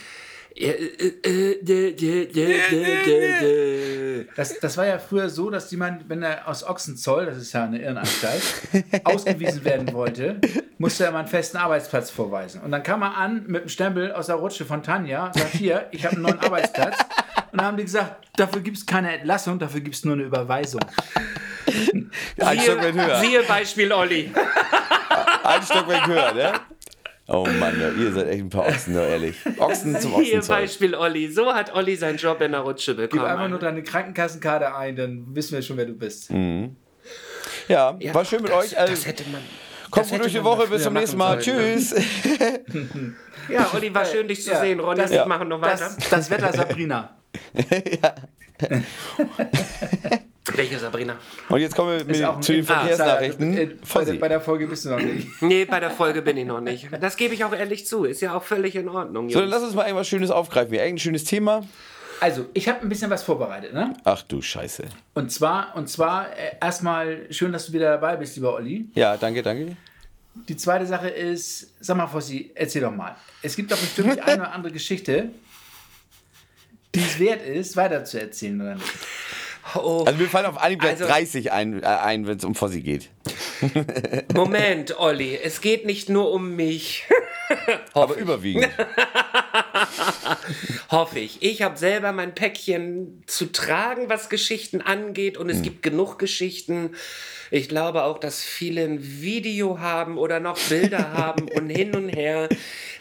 [4.36, 7.64] Das, das war ja früher so, dass jemand, wenn er aus Ochsenzoll, das ist ja
[7.64, 8.42] eine Irrenanstalt,
[9.04, 10.40] ausgewiesen werden wollte,
[10.78, 12.60] musste er mal einen festen Arbeitsplatz vorweisen.
[12.62, 15.54] Und dann kam er an mit einem Stempel aus der Rutsche von Tanja und sagt,
[15.54, 16.98] hier, ich habe einen neuen Arbeitsplatz.
[17.50, 20.22] Und dann haben die gesagt, dafür gibt es keine Entlassung, dafür gibt es nur eine
[20.22, 20.80] Überweisung.
[22.38, 23.20] Ein Stockwerk höher.
[23.20, 24.30] Siehe Beispiel Olli.
[25.42, 26.52] Ein Stockwerk höher, ne?
[27.26, 29.36] Oh Mann, ja, ihr seid echt ein paar Ochsen, ja, ehrlich.
[29.58, 30.48] Ochsen zum Hier Ochsenzeug.
[30.60, 31.28] Beispiel Olli.
[31.32, 33.30] So hat Olli seinen Job in der Rutsche Gib bekommen.
[33.30, 36.30] einfach nur deine Krankenkassenkarte ein, dann wissen wir schon, wer du bist.
[36.30, 38.78] Ja, Ja, war schön mit das, euch.
[38.78, 39.40] Also, Das hätte man.
[39.90, 40.66] kommt gut durch die Woche.
[40.66, 41.40] Bis zum nächsten Mal.
[41.40, 41.94] sollen, Tschüss.
[41.94, 43.14] ne?
[43.48, 44.80] Ja, Olli, war schön, dich zu Ja, sehen.
[44.80, 45.90] Ronny, das- wir machen noch weiter.
[45.96, 47.16] Das, das Wetter Sabrina.
[50.52, 51.16] Welche Sabrina?
[51.48, 53.56] Und jetzt kommen wir mit, ein- zu den Ah, Verkehrsnachrichten.
[53.56, 55.28] Äh, bei, der, bei der Folge bist du noch nicht.
[55.40, 56.88] Nee, bei der Folge bin ich noch nicht.
[57.00, 58.04] Das gebe ich auch ehrlich zu.
[58.04, 59.30] Ist ja auch völlig in Ordnung.
[59.30, 59.54] So, dann Jungs.
[59.54, 60.74] lass uns mal irgendwas Schönes aufgreifen.
[60.74, 61.62] Irgendein schönes Thema.
[62.20, 63.94] Also, ich habe ein bisschen was vorbereitet, ne?
[64.04, 64.84] Ach du Scheiße.
[65.14, 68.86] Und zwar, und zwar äh, erstmal schön, dass du wieder dabei bist, lieber Olli.
[68.94, 69.76] Ja, danke, danke.
[70.48, 73.16] Die zweite Sache ist, sag mal, Fossi, erzähl doch mal.
[73.40, 75.30] Es gibt doch bestimmt die eine oder andere Geschichte,
[76.94, 78.86] die es wert ist, weiter zu erzählen, oder nicht?
[79.74, 82.80] Oh, Also mir fallen auf Anhieb Also- 30 ein, äh, ein wenn es um Fossi
[82.82, 83.10] geht.
[84.34, 85.38] Moment, Olli.
[85.42, 87.04] Es geht nicht nur um mich.
[87.94, 88.68] Aber überwiegend.
[90.90, 91.42] Hoffe ich.
[91.42, 95.36] Ich habe selber mein Päckchen zu tragen, was Geschichten angeht.
[95.36, 96.94] Und es gibt genug Geschichten.
[97.50, 102.08] Ich glaube auch, dass viele ein Video haben oder noch Bilder haben und hin und
[102.08, 102.48] her.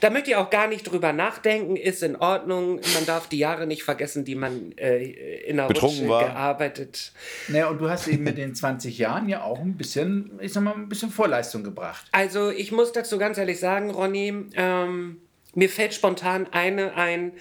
[0.03, 1.77] Da möchte ich auch gar nicht drüber nachdenken.
[1.77, 2.81] Ist in Ordnung.
[2.93, 5.01] Man darf die Jahre nicht vergessen, die man äh,
[5.43, 6.25] in der Betrunken Rutsche war.
[6.25, 7.13] gearbeitet.
[7.47, 10.61] Naja, und du hast eben mit den 20 Jahren ja auch ein bisschen, ich sag
[10.61, 12.05] mal, ein bisschen Vorleistung gebracht.
[12.11, 15.21] Also ich muss dazu ganz ehrlich sagen, Ronny, ähm,
[15.53, 17.31] mir fällt spontan eine ein,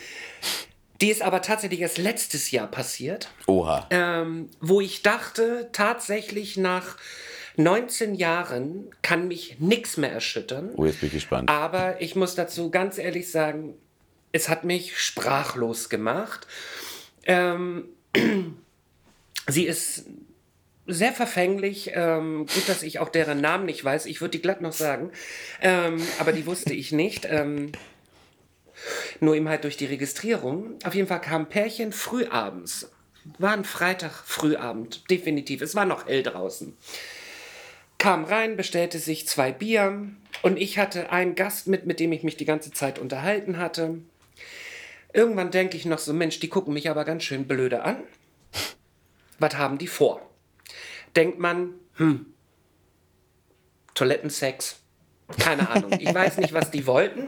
[1.01, 3.89] die ist aber tatsächlich erst letztes Jahr passiert, Oha.
[3.91, 6.97] ähm, wo ich dachte, tatsächlich nach
[7.57, 10.71] 19 Jahren kann mich nichts mehr erschüttern.
[10.77, 11.51] Oh, jetzt bin ich gespannt.
[11.51, 13.75] Aber ich muss dazu ganz ehrlich sagen,
[14.33, 16.47] es hat mich sprachlos gemacht.
[17.25, 17.89] Ähm,
[19.49, 20.07] sie ist
[20.87, 21.91] sehr verfänglich.
[21.95, 24.07] Ähm, gut, dass ich auch deren Namen nicht weiß.
[24.07, 25.11] Ich würde die glatt noch sagen.
[25.61, 27.27] Ähm, aber die wusste ich nicht.
[27.27, 27.73] Ähm,
[29.21, 30.79] nur eben halt durch die Registrierung.
[30.85, 32.91] Auf jeden Fall kam Pärchen frühabends.
[33.39, 35.63] War ein Freitag frühabend, definitiv.
[35.63, 36.77] Es war noch hell draußen
[37.99, 40.09] kam rein, bestellte sich zwei Bier
[40.43, 43.99] und ich hatte einen Gast mit, mit dem ich mich die ganze Zeit unterhalten hatte.
[45.13, 48.03] Irgendwann denke ich noch so, Mensch, die gucken mich aber ganz schön blöde an.
[49.39, 50.21] Was haben die vor?
[51.15, 52.27] Denkt man, hm,
[53.95, 54.81] Toilettensex?
[55.39, 55.93] Keine Ahnung.
[55.99, 57.27] Ich weiß nicht, was die wollten.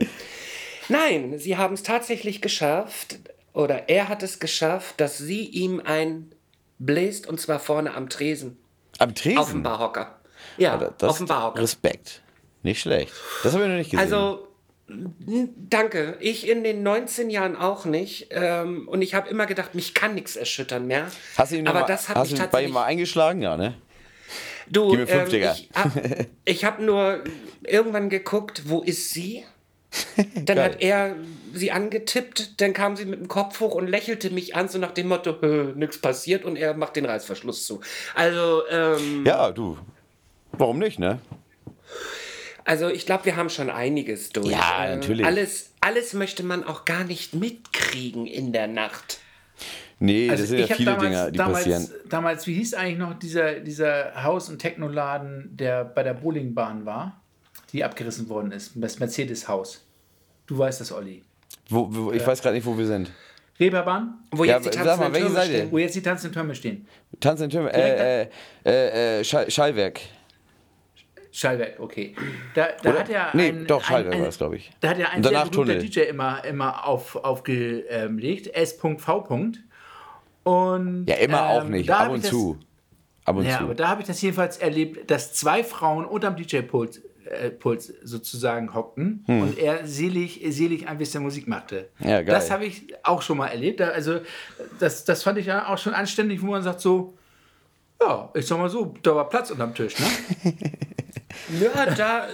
[0.89, 3.19] Nein, sie haben es tatsächlich geschafft,
[3.53, 6.35] oder er hat es geschafft, dass sie ihm ein
[6.79, 8.59] bläst und zwar vorne am Tresen.
[8.99, 9.39] Am Tresen?
[9.39, 10.14] Auf dem Barhocker.
[10.57, 11.63] Ja, Das Barhocker.
[11.63, 12.23] Respekt.
[12.63, 13.13] Nicht schlecht.
[13.43, 14.01] Das habe ich noch nicht gesehen.
[14.05, 14.49] Also,
[14.89, 16.17] danke.
[16.21, 18.29] Ich in den 19 Jahren auch nicht.
[18.31, 21.11] Ähm, und ich habe immer gedacht, mich kann nichts erschüttern mehr.
[21.37, 23.43] hast du ihn Aber mal, das hat hast mich du bei ihm mal eingeschlagen?
[23.43, 23.75] Ja, ne?
[24.67, 25.57] Du, Gib mir fünf, ähm, Digga.
[26.45, 27.25] ich habe hab nur
[27.65, 29.45] irgendwann geguckt, wo ist sie?
[30.35, 31.15] Dann hat er
[31.53, 34.91] sie angetippt, dann kam sie mit dem Kopf hoch und lächelte mich an, so nach
[34.91, 35.37] dem Motto,
[35.77, 37.81] nichts passiert und er macht den Reißverschluss zu.
[38.15, 39.79] Also, ähm, Ja, du.
[40.59, 41.19] Warum nicht, ne?
[42.65, 44.49] Also ich glaube, wir haben schon einiges durch.
[44.51, 45.27] Ja, Äh, natürlich.
[45.27, 49.19] Alles, alles möchte man auch gar nicht mitkriegen in der Nacht.
[50.01, 51.89] Nee, Also das sind ja viele damals, Dinge, die damals, passieren.
[52.09, 57.21] Damals, wie hieß eigentlich noch dieser, dieser Haus- und Technoladen, der bei der Bowlingbahn war,
[57.73, 59.85] die abgerissen worden ist, das Mercedes-Haus.
[60.47, 61.23] Du weißt das, Olli.
[61.69, 63.11] Wo, wo, ich weiß gerade nicht, wo wir sind.
[63.61, 65.71] Reeperbahn, Wo Ja, jetzt die mal, tanzenden Türme stehen.
[65.71, 66.89] wo jetzt die tanzenden Türme stehen.
[67.21, 67.73] Tanz in Türme.
[67.73, 68.29] Äh, äh,
[68.67, 70.01] äh, äh, Schall, Schallwerk.
[71.37, 72.15] Schallwerk, okay.
[72.55, 72.99] Da, da Oder?
[73.01, 74.71] hat er Nee, ein, doch, Schallwerk war es, glaube ich.
[74.81, 75.79] Da hat er ein Und sehr Tunnel.
[75.81, 78.97] DJ immer, immer auf, aufgelegt, S.V.
[80.45, 81.89] Und, Ja, immer auch ähm, nicht.
[81.89, 82.59] da Ab und das- zu.
[83.25, 83.65] Ab und Ja, zu.
[83.65, 88.75] aber da habe ich das jedenfalls erlebt, dass zwei Frauen unterm DJ-Pult äh, Pult sozusagen
[88.75, 91.89] hockten und er selig, selig ein bisschen Musik machte.
[91.97, 92.09] Hm.
[92.11, 92.27] Ja, geil.
[92.35, 93.81] Das habe ich auch schon mal erlebt.
[93.81, 94.21] Also
[94.79, 97.17] das, das fand ich ja auch schon anständig, wo man sagt so,
[97.99, 100.53] ja, ich sag mal so, da war Platz unterm Tisch, ne?
[101.61, 102.27] Ja, da,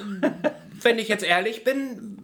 [0.83, 2.17] wenn ich jetzt ehrlich bin,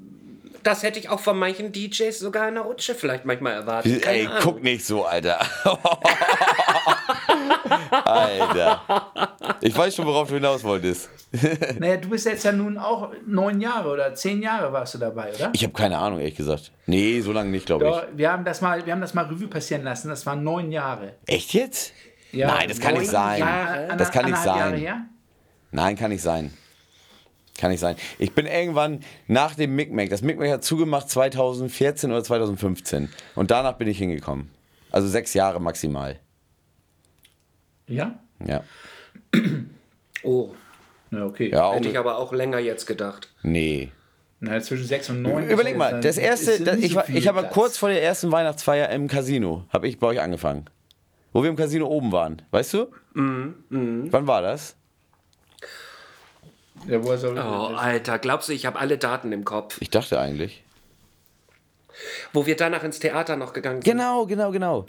[0.63, 4.03] das hätte ich auch von manchen DJs sogar in der Rutsche vielleicht manchmal erwartet.
[4.03, 4.39] Keine Ey, Ahnung.
[4.43, 5.39] guck nicht so, Alter.
[7.91, 9.13] Alter.
[9.61, 11.09] Ich weiß schon, worauf du hinaus wolltest.
[11.79, 15.33] naja, du bist jetzt ja nun auch neun Jahre oder zehn Jahre warst du dabei,
[15.35, 15.51] oder?
[15.53, 16.73] Ich habe keine Ahnung, ehrlich gesagt.
[16.87, 19.49] Nee, so lange nicht, glaube Ja, wir haben das mal, wir haben das mal Revue
[19.49, 20.09] passieren lassen.
[20.09, 21.15] Das waren neun Jahre.
[21.27, 21.35] ich.
[21.35, 21.93] Echt jetzt?
[22.33, 23.39] Ja, Nein, das kann nicht sein.
[23.41, 24.75] Jahre, Das kann nicht sein.
[24.75, 25.03] her.
[25.71, 26.53] Nein, kann nicht sein.
[27.59, 27.97] Kann nicht sein.
[28.19, 33.09] Ich bin irgendwann nach dem Micmac, das Micmac hat zugemacht 2014 oder 2015.
[33.35, 34.51] Und danach bin ich hingekommen.
[34.91, 36.19] Also sechs Jahre maximal.
[37.87, 38.19] Ja?
[38.47, 38.63] Ja.
[40.23, 40.51] Oh,
[41.13, 41.51] Ja, okay.
[41.51, 43.33] Ja, hätte ich aber auch länger jetzt gedacht.
[43.43, 43.91] nee.
[44.39, 45.49] Na, zwischen 6 und 9.
[45.49, 49.09] Überleg mal, das erste, das, ich, war, ich habe kurz vor der ersten Weihnachtsfeier im
[49.09, 50.67] Casino, habe ich bei euch angefangen.
[51.33, 52.87] Wo wir im Casino oben waren, weißt du?
[53.15, 53.55] Mhm,
[54.11, 54.77] Wann war das?
[56.89, 59.77] Ja, woher soll Oh, Alter, glaubst du, ich habe alle Daten im Kopf?
[59.81, 60.63] Ich dachte eigentlich.
[62.33, 63.91] Wo wir danach ins Theater noch gegangen sind.
[63.93, 64.87] Genau, genau, genau.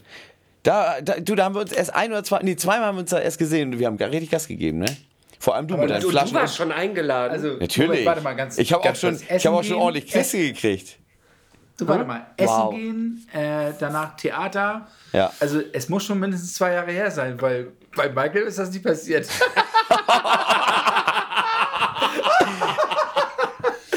[0.64, 3.02] Da, da, du, da haben wir uns erst ein oder zwei, nee, zweimal haben wir
[3.02, 4.98] uns da erst gesehen und wir haben gar richtig Gas gegeben, ne?
[5.40, 6.34] Vor allem du mit deinen Du, du Flaschen.
[6.36, 7.32] warst schon eingeladen.
[7.32, 7.90] Also, Natürlich.
[8.02, 10.98] Robert, Warte mal ganz ich habe auch schon, ich habe auch schon ordentlich Kräfte gekriegt.
[11.78, 12.26] Du, warte mal.
[12.38, 12.74] Essen Wow.
[12.74, 14.88] gehen, äh, danach Theater.
[15.14, 15.32] Ja.
[15.40, 18.80] Also, es muss schon mindestens zwei Jahre her sein, weil bei Michael ist das nie
[18.80, 19.28] passiert.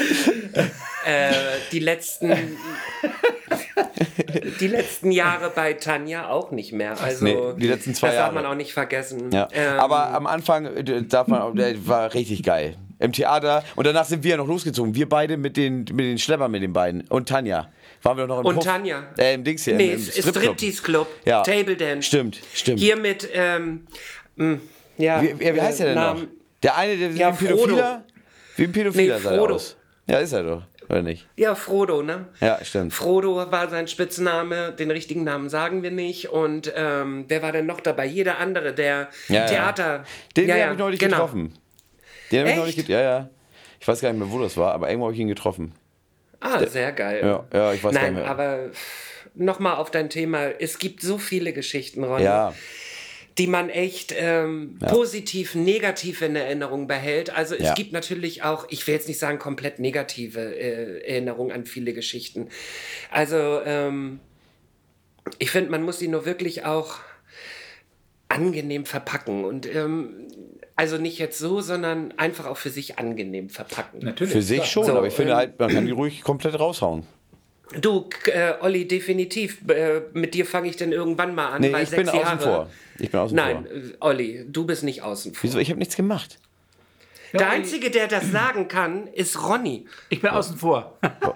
[1.05, 1.31] äh,
[1.71, 2.57] die letzten.
[4.59, 6.99] die letzten Jahre bei Tanja auch nicht mehr.
[7.01, 8.33] Also, Nee, die letzten zwei das Jahre.
[8.33, 9.31] darf man auch nicht vergessen.
[9.31, 9.47] Ja.
[9.53, 12.75] Ähm, Aber am Anfang äh, darf man, auch- war richtig geil.
[12.99, 13.63] Im Theater.
[13.75, 14.93] Und danach sind wir ja noch losgezogen.
[14.93, 17.01] Wir beide mit den, mit den Schleppern mit den beiden.
[17.09, 17.69] Und Tanja.
[18.03, 19.03] Waren wir doch noch im Und Puff- Tanja.
[19.17, 19.75] Äh, im Dings hier.
[19.75, 21.41] nee, im, im es ist Striptease Club, Ja.
[21.41, 22.03] Table Dance.
[22.07, 22.79] Stimmt, stimmt.
[22.79, 23.87] Hier mit, ähm,
[24.35, 24.57] mh,
[24.97, 25.21] ja.
[25.21, 26.27] Wie, wie, heißt der denn Namen- noch?
[26.61, 28.03] Der eine, der Ja, wie ein Pädophiler?
[28.55, 29.55] Wie ein Pädophiler Nee, sah Frodo.
[29.55, 29.75] aus.
[30.07, 30.61] Ja, ist er doch.
[30.91, 31.25] Oder nicht?
[31.37, 32.25] Ja, Frodo, ne?
[32.41, 32.93] Ja, stimmt.
[32.93, 36.29] Frodo war sein Spitzname, den richtigen Namen sagen wir nicht.
[36.29, 38.05] Und ähm, wer war denn noch dabei?
[38.05, 39.45] Jeder andere, der Ja, ja.
[39.45, 40.03] Theater.
[40.35, 41.15] Den ja, habe ja, ich neulich genau.
[41.17, 41.53] getroffen.
[42.29, 42.91] Den habe ich neulich getroffen.
[42.91, 43.29] Ja, ja.
[43.79, 45.73] Ich weiß gar nicht mehr, wo das war, aber irgendwo habe ich ihn getroffen.
[46.41, 47.21] Ah, sehr geil.
[47.23, 48.29] Ja, ja, ich weiß gar Nein, nicht mehr.
[48.31, 48.69] aber
[49.33, 50.47] nochmal auf dein Thema.
[50.59, 52.53] Es gibt so viele Geschichten, Ronny, Ja,
[53.37, 57.29] die man echt ähm, positiv, negativ in Erinnerung behält.
[57.35, 57.73] Also es Ja.
[57.73, 62.49] gibt natürlich auch, ich will jetzt nicht sagen komplett negative äh, Erinnerungen an viele Geschichten.
[63.09, 64.19] Also ähm,
[65.39, 66.99] ich finde, man muss sie nur wirklich auch
[68.27, 70.27] angenehm verpacken und ähm,
[70.75, 73.99] also nicht jetzt so, sondern einfach auch für sich angenehm verpacken.
[74.03, 74.33] Natürlich.
[74.33, 77.05] für sich schon, So, aber ich finde ähm, halt, man kann die ruhig komplett raushauen.
[77.79, 79.61] Du, äh, Olli, definitiv.
[79.69, 81.61] Äh, mit dir fange ich dann irgendwann mal an.
[81.61, 82.69] Nee, weil ich bin sechs außen Jahre- vor.
[82.99, 83.75] Ich bin außen Nein, vor.
[83.75, 85.43] äh, Olli, du bist nicht außen vor.
[85.43, 85.59] Wieso?
[85.59, 86.37] Ich habe nichts gemacht.
[87.33, 89.85] Der Einzige, der das sagen kann, ist Ronny.
[90.09, 90.97] Ich bin außen vor.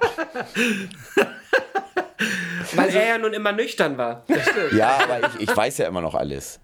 [2.75, 4.25] Weil er ja nun immer nüchtern war.
[4.75, 6.59] Ja, aber ich, ich weiß ja immer noch alles.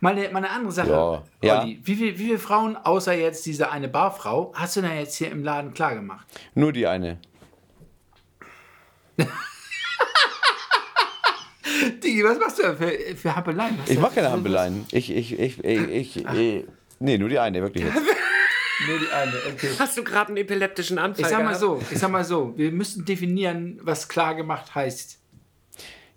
[0.00, 0.90] Mal eine, mal eine andere Sache.
[0.90, 1.22] Ja.
[1.42, 1.60] Ja.
[1.62, 5.16] Olli, wie, viel, wie viele Frauen, außer jetzt diese eine Barfrau, hast du denn jetzt
[5.16, 6.26] hier im Laden klar gemacht?
[6.54, 7.18] Nur die eine.
[12.02, 13.78] Digi, was machst du denn für, für Hampeleien?
[13.78, 14.30] Was Ich ist mache keine?
[14.30, 14.86] Hampeleien.
[14.92, 16.64] Ich, ich, ich, ich, ich, ich,
[17.00, 17.96] nee, nur die eine, wirklich jetzt.
[18.88, 19.70] Nur die eine, okay.
[19.78, 22.72] Hast du gerade einen epileptischen Anfall Ich sag mal so, ich sag mal so, wir
[22.72, 25.20] müssen definieren, was klar gemacht heißt.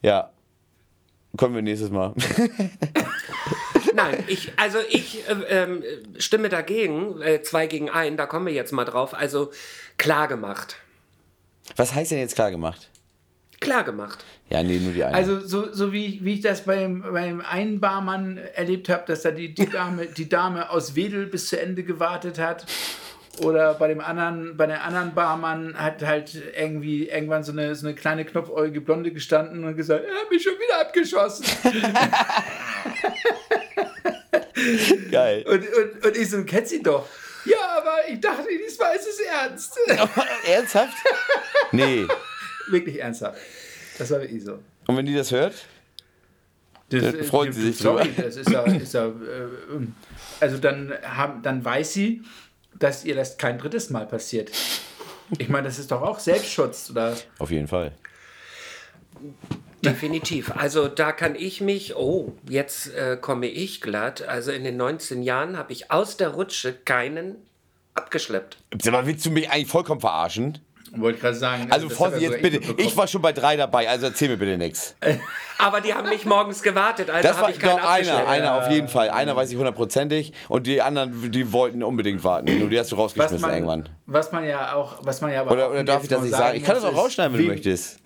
[0.02, 0.32] Ja.
[1.38, 2.16] Kommen wir nächstes Mal.
[3.94, 5.84] Nein, ich, also ich äh, ähm,
[6.18, 7.22] stimme dagegen.
[7.22, 9.14] Äh, zwei gegen ein, da kommen wir jetzt mal drauf.
[9.14, 9.52] Also
[9.98, 10.78] klar gemacht.
[11.76, 12.90] Was heißt denn jetzt klar gemacht?
[13.60, 14.24] Klar gemacht.
[14.50, 15.16] Ja, nee, nur die eine.
[15.16, 19.32] Also so, so wie, wie ich das beim, beim einen Barmann erlebt habe, dass da
[19.32, 22.66] die, die, Dame, die Dame aus Wedel bis zu Ende gewartet hat.
[23.40, 27.86] Oder bei dem anderen, bei der anderen Barmann hat halt irgendwie irgendwann so eine, so
[27.86, 31.46] eine kleine knopfäugige Blonde gestanden und gesagt, er hat mich schon wieder abgeschossen.
[35.12, 35.46] Geil.
[35.48, 37.08] Und, und, und ich so, kennt sie doch.
[37.50, 39.78] Ja, aber ich dachte, diesmal ist es ernst.
[40.46, 40.98] Ernsthaft?
[41.72, 42.08] Nee.
[42.70, 43.40] wirklich ernsthaft.
[43.98, 44.60] Das war wirklich so.
[44.88, 45.54] Und wenn die das hört?
[46.90, 48.22] Das, Dann freuen sie sich sorry, drüber.
[48.24, 49.94] das ist ja, ist ja äh, ähm,
[50.40, 52.22] also dann, haben, dann weiß sie,
[52.76, 54.52] dass ihr das kein drittes Mal passiert.
[55.38, 57.18] Ich meine, das ist doch auch Selbstschutz, oder?
[57.40, 57.92] Auf jeden Fall.
[59.84, 60.52] Definitiv.
[60.56, 64.22] Also da kann ich mich, oh, jetzt äh, komme ich glatt.
[64.24, 67.36] Also in den 19 Jahren habe ich aus der Rutsche keinen
[67.94, 68.58] abgeschleppt.
[68.82, 70.60] Sag mal, willst du mich eigentlich vollkommen verarschen?
[70.96, 71.68] Wollte ich gerade sagen.
[71.70, 72.82] Also das Vorsicht jetzt sogar bitte.
[72.82, 74.96] Ich war schon bei drei dabei, also erzähl mir bitte nichts.
[75.60, 78.56] Aber die haben mich morgens gewartet, also Das habe war ich keinen doch einer, einer
[78.56, 79.10] auf jeden Fall.
[79.10, 82.60] Einer weiß ich hundertprozentig und die anderen, die wollten unbedingt warten.
[82.60, 83.90] Nur die hast du was rausgeschmissen man, irgendwann.
[84.06, 86.58] was man ja auch, was man ja aber Oder, oder darf ich das nicht sagen?
[86.58, 88.00] Ich kann das auch rausschneiden, wenn du wem, möchtest.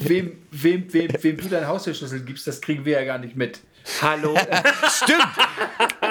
[0.00, 3.60] Wem, wem, wem, wem du deinen Haustürschlüssel gibst, das kriegen wir ja gar nicht mit.
[4.00, 4.34] Hallo,
[4.88, 5.28] Stimmt!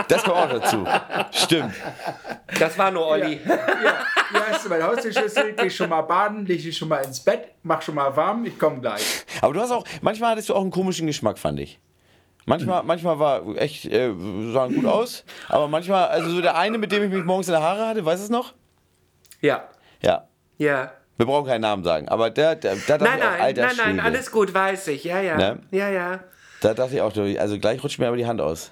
[0.08, 0.86] Das kommt auch dazu.
[1.32, 1.74] Stimmt.
[2.60, 3.40] das war nur Olli.
[3.46, 3.58] Ja,
[4.32, 7.50] hier hast du meinen Haustürschlüssel, geh schon mal baden, leg dich schon mal ins Bett,
[7.64, 9.26] mach schon mal warm, ich komme gleich.
[9.42, 11.80] Aber du hast auch, manchmal hattest du auch einen komischen Geschmack, fand ich.
[12.46, 14.12] Manchmal, manchmal war echt, äh,
[14.52, 17.54] sahen gut aus, aber manchmal, also so der eine, mit dem ich mich morgens in
[17.54, 18.54] der Haare hatte, weißt du es noch?
[19.42, 19.66] Ja,
[20.02, 20.28] Ja.
[20.58, 20.92] ja.
[21.18, 24.00] Wir brauchen keinen Namen sagen, aber der, der, da dachte Nein, nein, alter nein, nein,
[24.00, 25.04] alles gut, weiß ich.
[25.04, 25.38] Ja, ja.
[25.38, 25.60] Ne?
[25.70, 26.20] Ja, ja.
[26.62, 28.72] Da dachte ich auch, also gleich rutscht mir aber die Hand aus.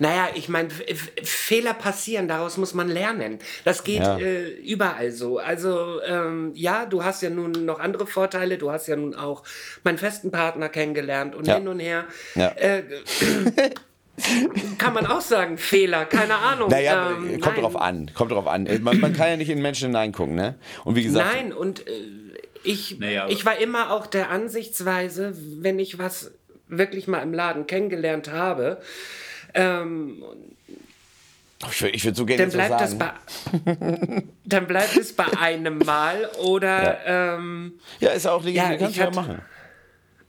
[0.00, 0.68] Naja, ich meine,
[1.24, 3.38] Fehler passieren, daraus muss man lernen.
[3.64, 4.16] Das geht Ja.
[4.18, 5.38] äh, überall so.
[5.38, 8.58] Also ähm, ja, du hast ja nun noch andere Vorteile.
[8.58, 9.42] Du hast ja nun auch
[9.82, 11.54] meinen festen Partner kennengelernt und Ja.
[11.56, 12.04] hin und her.
[12.36, 12.48] Ja.
[12.56, 12.84] Äh,
[14.78, 16.68] kann man auch sagen, Fehler, keine Ahnung.
[16.70, 17.62] Naja, Ähm, kommt nein.
[17.64, 18.10] drauf an.
[18.14, 18.68] Kommt drauf an.
[18.82, 20.56] Man, man kann ja nicht in Menschen hineingucken, ne?
[20.84, 21.92] Und wie gesagt, Nein, und äh,
[22.64, 26.32] ich, Naja, ich war immer auch der Ansichtsweise, wenn ich was
[26.68, 28.80] wirklich mal im Laden kennengelernt habe,
[29.54, 30.22] ähm,
[31.70, 32.98] ich würde würd so gerne dann bleibt, sagen.
[32.98, 38.76] bei, dann bleibt es bei einem Mal oder ähm, Ja, ist ja auch legitim, Ja,
[38.76, 39.42] kannst du ja machen.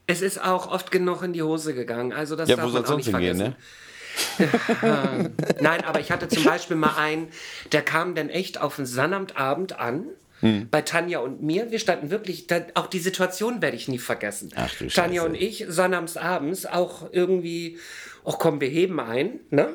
[0.08, 2.14] es ist auch oft genug in die Hose gegangen.
[2.14, 3.56] Also das Ja, darf wo man auch sonst nicht hingehen, vergessen.
[3.56, 5.32] ne?
[5.62, 7.28] Nein, aber ich hatte zum Beispiel mal einen,
[7.72, 10.06] der kam dann echt auf den Sonnabendabend an.
[10.42, 10.70] Hm.
[10.70, 14.52] Bei Tanja und mir, wir standen wirklich, da, auch die Situation werde ich nie vergessen.
[14.56, 15.26] Ach du Tanja Scheiße.
[15.26, 17.78] und ich, sonnabends auch irgendwie,
[18.26, 19.74] ach komm, wir heben ein, ne?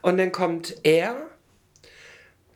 [0.00, 1.16] Und dann kommt er,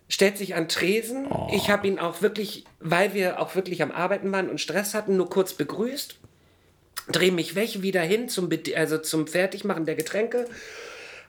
[0.09, 1.27] stellt sich an Tresen.
[1.31, 1.51] Oh.
[1.55, 5.17] Ich habe ihn auch wirklich, weil wir auch wirklich am Arbeiten waren und Stress hatten,
[5.17, 6.19] nur kurz begrüßt.
[7.09, 10.47] Drehe mich weg, wieder hin zum, also zum Fertigmachen der Getränke.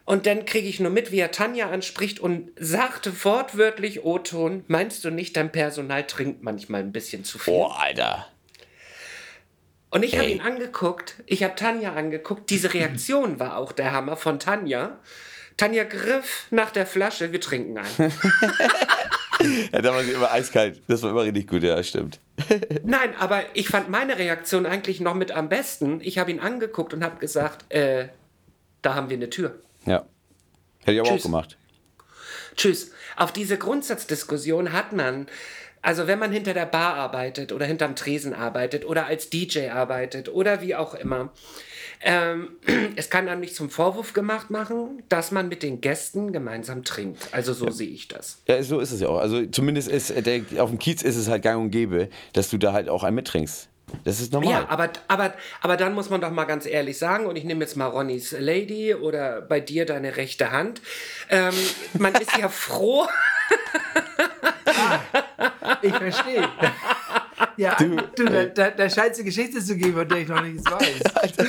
[0.08, 5.04] Und dann kriege ich nur mit, wie er Tanja anspricht und sagte wortwörtlich O-Ton, meinst
[5.04, 7.54] du nicht, dein Personal trinkt manchmal ein bisschen zu viel?
[7.54, 8.26] Boah, Alter.
[9.90, 14.16] Und ich habe ihn angeguckt, ich habe Tanja angeguckt, diese Reaktion war auch der Hammer
[14.16, 14.98] von Tanja.
[15.58, 18.14] Tanja griff nach der Flasche, wir trinken ein.
[19.72, 20.82] Ja, da war sie immer eiskalt.
[20.88, 22.20] Das war immer richtig gut, ja, stimmt.
[22.84, 26.02] Nein, aber ich fand meine Reaktion eigentlich noch mit am besten.
[26.02, 28.08] Ich habe ihn angeguckt und habe gesagt, äh,
[28.82, 29.60] da haben wir eine Tür.
[29.88, 30.06] Ja.
[30.82, 31.22] Hätte ich aber Tschüss.
[31.22, 31.58] auch gemacht.
[32.56, 32.92] Tschüss.
[33.16, 35.28] Auf diese Grundsatzdiskussion hat man,
[35.82, 40.30] also wenn man hinter der Bar arbeitet oder hinterm Tresen arbeitet oder als DJ arbeitet
[40.30, 41.32] oder wie auch immer,
[42.02, 42.50] ähm,
[42.96, 47.30] es kann einem nicht zum Vorwurf gemacht machen, dass man mit den Gästen gemeinsam trinkt.
[47.32, 48.42] Also so sehe ich das.
[48.48, 49.20] Ja, so ist es ja auch.
[49.20, 52.58] Also zumindest ist der, auf dem Kiez ist es halt gang und gäbe, dass du
[52.58, 53.70] da halt auch einen mittrinkst.
[54.04, 54.52] Das ist normal.
[54.52, 57.62] Ja, aber, aber, aber dann muss man doch mal ganz ehrlich sagen, und ich nehme
[57.64, 60.82] jetzt mal Ronnys Lady oder bei dir deine rechte Hand.
[61.30, 61.54] Ähm,
[61.98, 63.08] man ist ja froh,
[65.82, 66.48] Ich verstehe.
[67.56, 67.96] Ja, du,
[68.26, 71.38] da, da, da scheint es eine Geschichte zu geben, von der ich noch nichts weiß.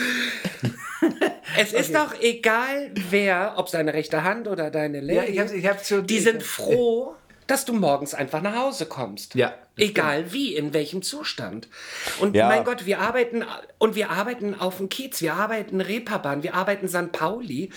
[1.61, 5.53] Es ist doch egal, wer, ob seine rechte Hand oder deine Lady, Ja, ich hab's-
[5.53, 7.15] ich hab's schon- die sind froh,
[7.49, 9.35] dass du morgens einfach nach Hause kommst.
[9.35, 11.69] Ja, Egal wie, in welchem Zustand.
[12.21, 12.49] Und Ja.
[12.49, 13.45] mein Gott, wir arbeiten
[13.79, 17.13] und wir arbeiten auf dem Kiez, wir arbeiten Reeperbahn, wir arbeiten St.
[17.13, 17.71] Pauli.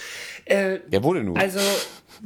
[0.46, 1.38] Äh, Ja, denn nun?
[1.38, 1.60] also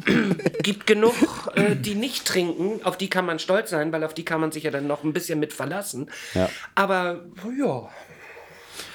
[0.64, 1.14] gibt genug,
[1.56, 4.52] äh, die nicht trinken, auf die kann man stolz sein, weil auf die kann man
[4.52, 6.10] sich ja dann noch ein bisschen mit verlassen.
[6.34, 6.50] Ja.
[6.74, 7.26] Aber
[7.58, 7.90] ja,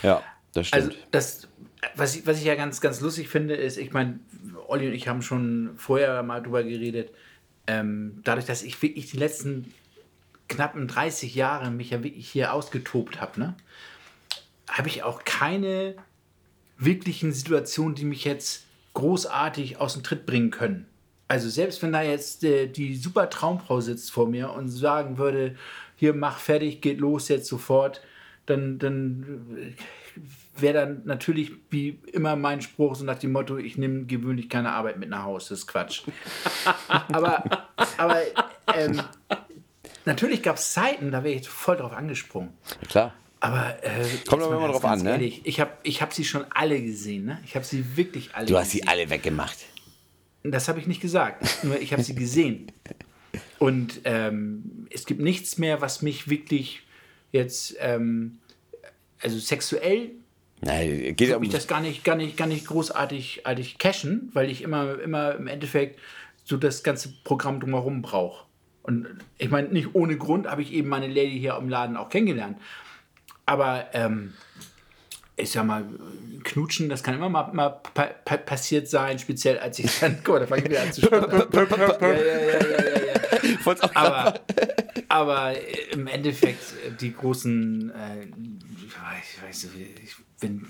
[0.03, 0.23] ja,
[0.55, 0.83] das stimmt.
[0.85, 1.49] Also das,
[1.95, 4.21] was ich, was ich ja ganz, ganz lustig finde, ist, ich meine,
[4.67, 7.11] Olli und ich haben schon vorher mal drüber geredet,
[7.67, 9.73] ähm, dadurch, dass ich wirklich die letzten
[10.51, 13.55] knappen 30 Jahre mich ja wirklich hier ausgetobt habe, ne,
[14.69, 15.95] habe ich auch keine
[16.77, 20.87] wirklichen Situationen, die mich jetzt großartig aus dem Tritt bringen können.
[21.29, 25.57] Also selbst wenn da jetzt äh, die super Traumfrau sitzt vor mir und sagen würde,
[25.97, 28.03] hier mach fertig, geht los jetzt sofort,
[28.47, 29.77] dann, dann
[30.57, 34.73] wäre dann natürlich wie immer mein Spruch so nach dem Motto, ich nehme gewöhnlich keine
[34.73, 36.03] Arbeit mit nach Hause, das ist Quatsch.
[36.89, 37.45] aber
[37.97, 38.23] aber
[38.75, 39.01] ähm,
[40.11, 42.51] natürlich gab es Zeiten, da wäre ich voll drauf angesprungen.
[42.89, 43.15] Klar.
[43.41, 45.13] Aber äh, Kommt aber mal immer drauf an, ne?
[45.13, 47.41] ehrlich, Ich habe ich hab sie schon alle gesehen, ne?
[47.45, 48.89] Ich habe sie wirklich alle Du hast sie gesehen.
[48.89, 49.57] alle weggemacht.
[50.43, 51.65] Das habe ich nicht gesagt.
[51.65, 52.71] Nur ich habe sie gesehen.
[53.59, 56.83] Und ähm, es gibt nichts mehr, was mich wirklich
[57.33, 58.39] jetzt, ähm,
[59.23, 60.11] also sexuell
[60.63, 61.41] Nein, geht um.
[61.41, 65.35] mich das gar nicht, gar nicht, gar nicht großartig artig cashen, weil ich immer, immer
[65.37, 65.99] im Endeffekt
[66.45, 68.45] so das ganze Programm drumherum brauche.
[68.91, 69.07] Und
[69.39, 72.59] ich meine, nicht ohne Grund habe ich eben meine Lady hier im Laden auch kennengelernt.
[73.47, 74.33] Aber ähm,
[75.37, 75.85] ich sag mal,
[76.43, 80.35] knutschen, das kann immer mal, mal pa pa passiert sein, speziell als ich dann, guck
[80.35, 82.81] mal, da fange ich wieder an zu ja, ja,
[83.65, 84.41] ja, Aber,
[85.09, 85.55] aber
[85.93, 90.67] im Endeffekt, äh, die großen, äh, ich weiß nicht, ich bin,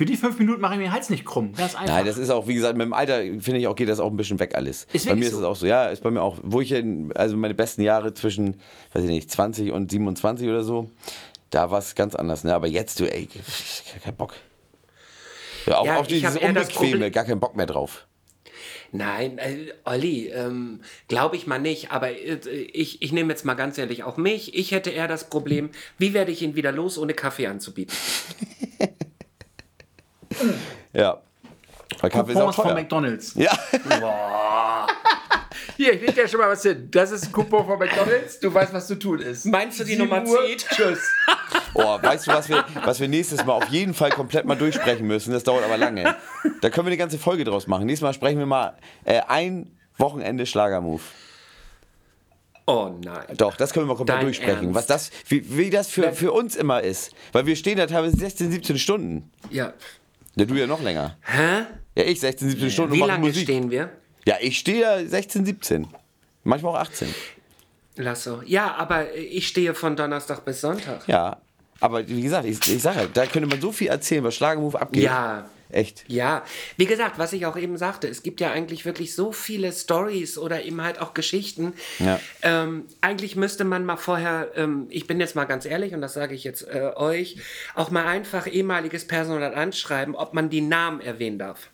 [0.00, 1.52] für die fünf Minuten mache ich mir den Hals nicht krumm.
[1.52, 1.94] Ganz einfach.
[1.94, 4.10] Nein, das ist auch, wie gesagt, mit dem Alter finde ich auch, geht das auch
[4.10, 4.86] ein bisschen weg alles.
[4.94, 5.40] Ist bei mir wirklich ist so?
[5.40, 5.66] es auch so.
[5.66, 8.56] Ja, ist bei mir auch, wo ich in, also meine besten Jahre zwischen,
[8.94, 10.90] weiß ich nicht, 20 und 27 oder so,
[11.50, 12.44] da war es ganz anders.
[12.44, 12.54] Ne?
[12.54, 13.28] Aber jetzt, du, ey,
[14.02, 14.32] kein Bock.
[15.66, 18.06] Ja, auch Ja, auf dieses das Unbequeme, gar keinen Bock mehr drauf.
[18.92, 22.38] Nein, äh, Olli, ähm, glaube ich mal nicht, aber äh,
[22.72, 24.54] ich, ich nehme jetzt mal ganz ehrlich auch mich.
[24.54, 27.94] Ich hätte eher das Problem, wie werde ich ihn wieder los, ohne Kaffee anzubieten?
[30.92, 31.20] Ja.
[32.00, 32.74] Weil Kaffee ist auch Coupons von.
[32.74, 33.34] McDonalds.
[33.34, 33.52] Ja.
[35.76, 36.88] Hier, ich leg dir schon mal was hin.
[36.90, 38.38] Das ist ein Coupon von McDonalds.
[38.40, 39.46] Du weißt, was zu tun ist.
[39.46, 40.66] Meinst du, die 7 Nummer Uhr, zieht?
[40.68, 41.00] Tschüss.
[41.74, 45.06] Oh, weißt du, was wir, was wir nächstes Mal auf jeden Fall komplett mal durchsprechen
[45.06, 45.32] müssen?
[45.32, 46.16] Das dauert aber lange.
[46.60, 47.86] Da können wir eine ganze Folge draus machen.
[47.86, 51.02] Nächstes Mal sprechen wir mal äh, ein Wochenende Schlagermove.
[52.66, 53.24] Oh nein.
[53.36, 54.64] Doch, das können wir mal komplett Dein durchsprechen.
[54.64, 54.74] Ernst?
[54.74, 57.12] Was das, wie, wie das für, für uns immer ist.
[57.32, 59.30] Weil wir stehen da teilweise 16, 17 Stunden.
[59.50, 59.72] Ja.
[60.36, 61.16] Ja, du ja noch länger.
[61.22, 61.64] Hä?
[61.94, 63.42] Ja, ich 16, 17 Stunden Wie lange Musik.
[63.44, 63.90] stehen wir?
[64.26, 65.88] Ja, ich stehe ja 16, 17.
[66.44, 67.08] Manchmal auch 18.
[67.96, 68.42] Lasso.
[68.46, 71.06] Ja, aber ich stehe von Donnerstag bis Sonntag.
[71.08, 71.38] Ja,
[71.80, 74.80] aber wie gesagt, ich, ich sage halt, da könnte man so viel erzählen, was Schlagermove
[74.80, 75.02] abgeht.
[75.02, 75.48] Ja.
[75.72, 76.04] Echt.
[76.08, 76.44] Ja,
[76.76, 80.36] wie gesagt, was ich auch eben sagte, es gibt ja eigentlich wirklich so viele Stories
[80.38, 81.74] oder eben halt auch Geschichten.
[81.98, 82.20] Ja.
[82.42, 86.14] Ähm, eigentlich müsste man mal vorher, ähm, ich bin jetzt mal ganz ehrlich und das
[86.14, 87.36] sage ich jetzt äh, euch,
[87.74, 91.70] auch mal einfach ehemaliges Personal anschreiben, ob man die Namen erwähnen darf.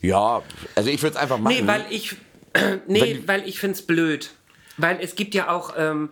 [0.00, 0.42] Ja,
[0.74, 1.56] also ich würde es einfach machen.
[1.60, 2.16] Nee, weil ich,
[2.86, 4.30] nee, Wenn- weil ich finde es blöd.
[4.78, 6.10] Weil es gibt ja auch, ähm,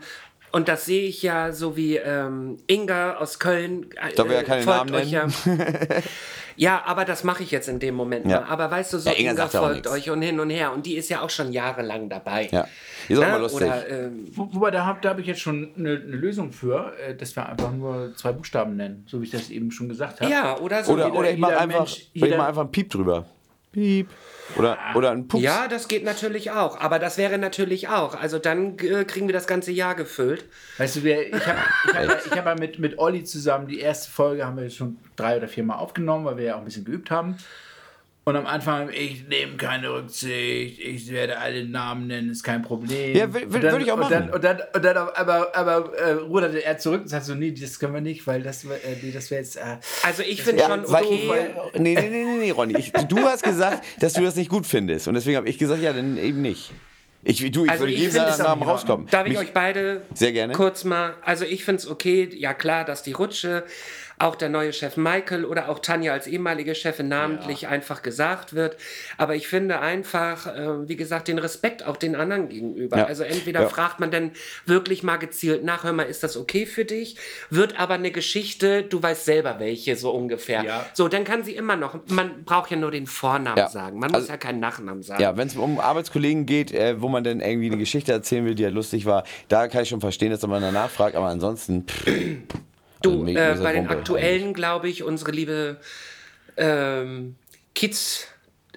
[0.53, 3.91] und das sehe ich ja so wie ähm, Inga aus Köln.
[3.97, 5.27] Äh, Darf ich ja keine Namen euch ja.
[6.57, 8.41] ja, aber das mache ich jetzt in dem Moment Ja.
[8.41, 8.49] mal.
[8.49, 10.73] Aber weißt du, so Ja, Inga folgt euch und hin und her.
[10.73, 12.49] Und die ist ja auch schon jahrelang dabei.
[12.51, 12.67] Ja.
[13.09, 13.29] Ist auch Ne?
[13.29, 13.63] mal lustig.
[13.63, 16.93] Oder, ähm, Wo- Wobei, da habe da hab ich jetzt schon eine, eine Lösung für,
[16.99, 20.21] äh, dass wir einfach nur zwei Buchstaben nennen, so wie ich das eben schon gesagt
[20.21, 20.31] habe.
[20.31, 20.93] ja, oder so.
[20.93, 23.27] oder, jeder- oder ich mache einfach, ich mach einfach einen Piep drüber.
[23.73, 24.09] Piep.
[24.57, 25.43] Oder, oder einen Pups.
[25.43, 26.79] ja, das geht natürlich auch.
[26.79, 28.15] Aber das wäre natürlich auch.
[28.15, 30.45] Also dann äh, kriegen wir das ganze Jahr gefüllt.
[30.79, 33.81] Weißt du, wir, ich habe ich hab, ich hab ja mit, mit Olli zusammen die
[33.81, 36.65] erste Folge haben wir schon drei oder vier Mal aufgenommen, weil wir ja auch ein
[36.67, 37.37] bisschen geübt haben.
[38.27, 43.15] Und am Anfang, ich nehme keine Rücksicht, ich werde alle Namen nennen, ist kein Problem.
[43.15, 44.35] Ja, würde ich auch und Dann, machen.
[44.35, 47.79] und dann, und dann aber, aber äh, ruderte er zurück und sagte so, nee, das
[47.79, 48.69] können wir nicht, weil das, äh,
[49.03, 49.57] nee, das wäre jetzt...
[49.57, 51.29] Äh, Also ich finde Ja, schon weil, okay.
[51.29, 52.79] weil, nee, nee, nee, nee, nee, Ronny.
[52.79, 55.07] Ich, du hast gesagt, dass du das nicht gut findest.
[55.07, 56.73] Und deswegen habe ich gesagt, ja, dann eben nicht.
[57.27, 59.07] Ich, du, ich Also würde ich jedem seinen Namen rauskommen.
[59.11, 60.55] Darf ich Mich- euch beide Sehr gerne.
[60.55, 63.65] kurz mal, also ich finde es okay, ja klar, dass die Rutsche,
[64.19, 68.77] auch der neue Chef Michael oder auch Tanja als ehemalige Chefin namentlich einfach gesagt wird.
[69.19, 72.99] Aber ich finde einfach, äh, wie gesagt, den Respekt auch den anderen gegenüber.
[72.99, 73.05] Ja.
[73.07, 73.69] Also entweder Ja.
[73.69, 74.31] fragt man dann
[74.67, 77.17] wirklich mal gezielt nach, hör mal, ist das okay für dich?
[77.51, 80.63] Wird aber eine Geschichte, du weißt selber welche, so ungefähr.
[80.65, 80.87] Ja.
[80.95, 83.69] So, dann kann sie immer noch, man braucht ja nur den Vornamen Ja.
[83.69, 83.99] sagen.
[83.99, 85.21] Man Also- muss ja keinen Nachnamen sagen.
[85.23, 88.55] Ja, wenn es um Arbeitskollegen geht, äh, wo man dann irgendwie eine Geschichte erzählen will,
[88.55, 91.85] die halt lustig war, da kann ich schon verstehen, dass man danach fragt, aber ansonsten.
[91.87, 92.07] Pff,
[93.05, 95.81] Du, äh, bei den aktuellen, glaube ich, unsere liebe
[96.57, 97.37] ähm,
[97.75, 98.27] Kids.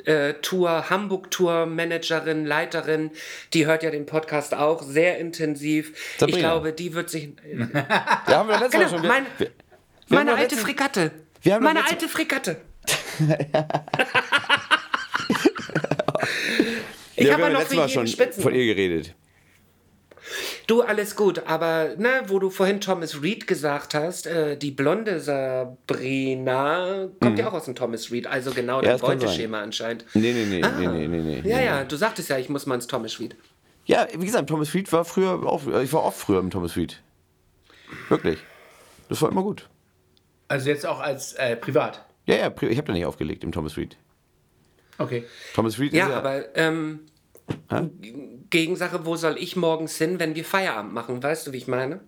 [0.06, 3.12] äh, Tour, Hamburg-Tour-Managerin, Leiterin,
[3.54, 5.94] die hört ja den Podcast auch sehr intensiv.
[6.18, 6.38] Sabrina.
[6.38, 7.30] Ich glaube, die wird sich.
[7.74, 9.02] Ja, haben wir letztes Mal Genau, schon.
[9.04, 11.12] Wir, mein, wir, wir meine alte letztes- Frikatte.
[11.44, 12.58] Meine letzte- alte Frikatte.
[17.16, 18.44] ich ja, habe haben noch letztes Mal schon Spitzen.
[18.44, 19.14] von ihr geredet.
[20.68, 25.22] Du, alles gut, aber ne, wo du vorhin Thomas Reed gesagt hast, äh, die blonde
[25.22, 28.84] Sabrina kommt ja auch aus dem Thomas Reed, also genau Mhm.
[28.86, 30.06] Ja, das Beuteschema anscheinend.
[30.14, 30.72] Nee, nee, nee, Ah.
[30.78, 31.50] nee, nee, nee, nee.
[31.50, 31.66] Ja, nee.
[31.66, 33.36] ja, du sagtest ja, ich muss mal ins Thomas Reed.
[33.86, 37.02] Ja, wie gesagt, Thomas Fried war früher auch, ich war oft früher im Thomas Fried.
[38.10, 38.40] Wirklich.
[39.08, 39.70] Das war immer gut.
[40.50, 42.04] also jetzt auch als äh, privat.
[42.26, 43.96] Ja, ja, ich habe da nicht aufgelegt im Thomas Fried.
[44.98, 45.24] Okay.
[45.54, 46.10] Thomas Ja, ist ja.
[46.18, 47.00] aber ähm,
[48.50, 51.22] Gegensache, wo soll ich morgens hin, wenn wir Feierabend machen?
[51.22, 52.00] Weißt du, wie ich meine?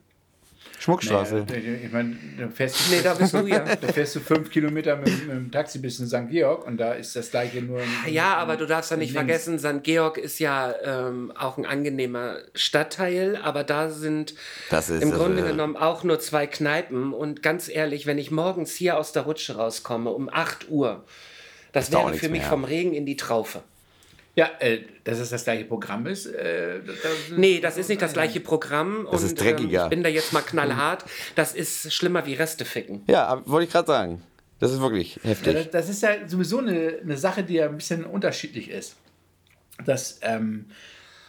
[0.78, 1.46] Schmuckstraße.
[1.50, 3.60] Ja, ich meine, da fährst du, Nee, da bist du ja.
[3.82, 6.30] da fährst du fünf Kilometer mit, mit dem Taxi bis in St.
[6.30, 7.82] Georg und da ist das gleiche nur.
[7.82, 9.44] in- Ja, aber du darfst ja nicht links.
[9.44, 9.84] vergessen, St.
[9.84, 14.36] Georg ist ja ähm, auch ein angenehmer Stadtteil, aber da sind
[14.70, 17.12] Das ist, im Grunde äh, genommen auch nur zwei Kneipen.
[17.14, 21.04] Und ganz ehrlich, wenn ich morgens hier aus der Rutsche rauskomme um 8 Uhr,
[21.74, 22.50] das dauert wäre für mich mehr.
[22.50, 23.64] vom Regen in die Traufe.
[24.36, 26.26] Ja, äh, dass es das gleiche Programm ist.
[26.28, 29.08] Äh, das, Nee, das ist nicht das gleiche Programm.
[29.12, 29.82] Das und, ist dreckiger.
[29.82, 31.04] Ähm, ich bin da jetzt mal knallhart.
[31.36, 33.04] Das ist schlimmer wie Reste ficken.
[33.08, 34.22] Ja, wollte ich gerade sagen.
[34.60, 35.54] Das ist wirklich Ja, heftig.
[35.54, 38.96] das, das ist ja sowieso eine, eine Sache, die ja ein bisschen unterschiedlich ist.
[39.86, 40.66] Dass ähm,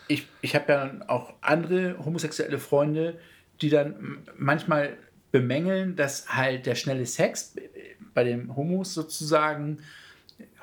[0.08, 3.18] ich, ich habe ja auch andere homosexuelle Freunde,
[3.62, 4.96] die dann manchmal
[5.30, 7.54] bemängeln, dass halt der schnelle Sex
[8.14, 9.78] bei den Homos sozusagen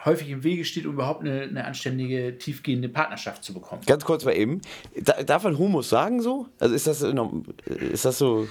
[0.07, 3.81] häufig im Wege steht, um überhaupt eine, eine anständige, tiefgehende Partnerschaft zu bekommen.
[3.85, 4.61] Ganz kurz mal eben.
[4.95, 6.47] Da, darf man Homos sagen so?
[6.59, 7.31] Also ist das, noch-
[7.65, 8.47] ist das so.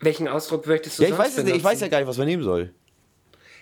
[0.00, 1.56] Welchen Ausdruck möchtest du Ja, ich sonst weiß es nicht.
[1.56, 2.72] Ich weiß ja gar nicht, was man nehmen soll.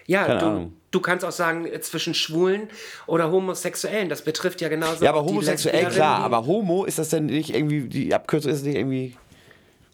[0.08, 2.68] Ja, keine du, du kannst auch sagen, äh, zwischen Schwulen
[3.06, 4.08] oder Homosexuellen.
[4.08, 6.20] Das betrifft ja genauso Ja, aber homosexuell, klar.
[6.20, 9.16] Aber Homo, ist das denn nicht irgendwie, die Abkürzung ist nicht irgendwie.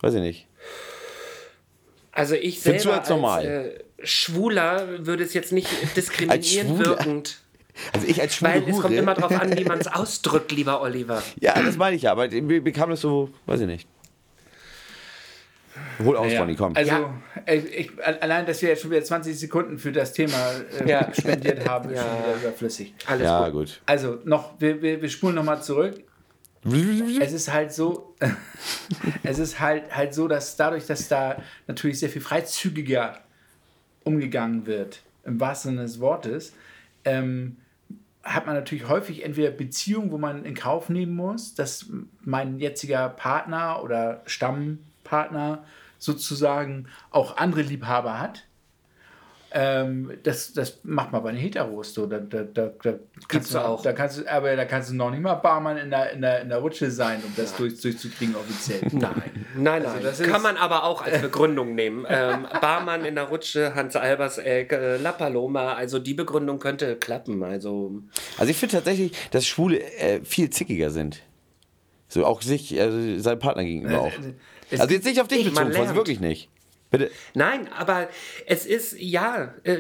[0.00, 0.46] Weiß ich nicht.
[2.10, 3.44] Also ich Findest du selber als normal?
[3.46, 6.86] äh, Schwuler würde es jetzt nicht diskriminierend Schwuler?
[6.90, 7.38] wirkend.
[7.94, 10.82] Also ich als schwule Weil es kommt immer darauf an, wie man es ausdrückt, lieber
[10.82, 11.22] Oliver.
[11.40, 13.88] Ja, das meine ich ja, aber mir bekam das so, weiß ich nicht.
[16.04, 16.76] Hol aus, Ronny, komm.
[16.76, 17.22] Also, Ja.
[17.46, 20.50] äh, ich, allein, dass wir jetzt schon wieder 20 Sekunden für das Thema
[20.80, 21.14] äh, Ja.
[21.14, 22.02] spendiert haben, ist Ja.
[22.02, 22.94] schon wieder überflüssig.
[23.06, 23.52] Alles ja, gut.
[23.68, 23.80] gut.
[23.86, 25.94] Also, noch, wir, wir, wir spulen nochmal zurück.
[27.20, 28.14] Es ist halt so,
[29.24, 31.36] es ist halt, halt so, dass dadurch, dass da
[31.66, 33.18] natürlich sehr viel freizügiger
[34.04, 36.54] umgegangen wird, im wahrsten Sinne des Wortes,
[37.04, 37.56] ähm,
[38.22, 41.86] hat man natürlich häufig entweder Beziehungen, wo man in Kauf nehmen muss, dass
[42.20, 45.64] mein jetziger Partner oder Stammpartner
[45.98, 48.44] sozusagen auch andere Liebhaber hat.
[49.54, 52.06] Ähm, das, das macht man bei den Heteros so.
[52.06, 52.94] Da, da, da, da
[53.28, 53.82] kannst du auch.
[53.82, 56.40] Da kannst du, aber da kannst du noch nicht mal Barmann in der, in der,
[56.42, 58.80] in der Rutsche sein, um das durch, durchzukriegen offiziell.
[58.92, 59.12] Nein,
[59.56, 59.86] nein, nein.
[59.86, 62.06] Also das ist- Kann man aber auch als Begründung nehmen.
[62.14, 67.42] Ähm, Barmann in der Rutsche, Hans Alberseck, äh, La Paloma, also die Begründung könnte klappen.
[67.42, 68.02] Also
[68.38, 71.20] Also ich finde tatsächlich, dass Schwule äh, viel zickiger sind.
[72.08, 74.12] So auch sich, also seinem Partner gegenüber auch.
[74.70, 76.48] es Also jetzt nicht auf dich bezogen, wirklich nicht.
[76.92, 77.10] Bitte.
[77.34, 78.08] nein, aber
[78.46, 79.78] es ist ja, äh,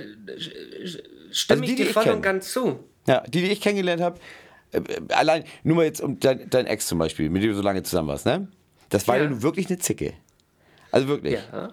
[1.30, 2.80] stimme Also die, ich dir voll und ganz zu.
[3.06, 4.18] Ja, die, die ich kennengelernt habe,
[4.72, 7.56] äh, äh, allein, nur mal jetzt um dein, dein Ex zum Beispiel, mit dem du
[7.56, 8.48] so lange zusammen warst, ne?
[8.88, 9.30] Das war ja, Ja.
[9.30, 10.14] nun wirklich eine Zicke.
[10.90, 11.34] Also wirklich.
[11.34, 11.72] Ja.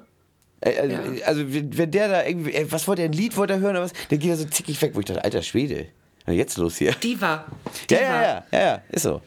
[0.61, 1.25] Äh, Also, Ja.
[1.25, 3.83] also wenn der da irgendwie, äh, was wollte er, ein Lied wollte er hören oder
[3.85, 5.87] was, dann geht er so zickig weg, wo ich dachte, alter Schwede,
[6.25, 6.91] was jetzt los hier?
[7.01, 7.45] Die war.
[7.89, 9.21] Die Ja, ja, war, ja, ja, ja, ist so.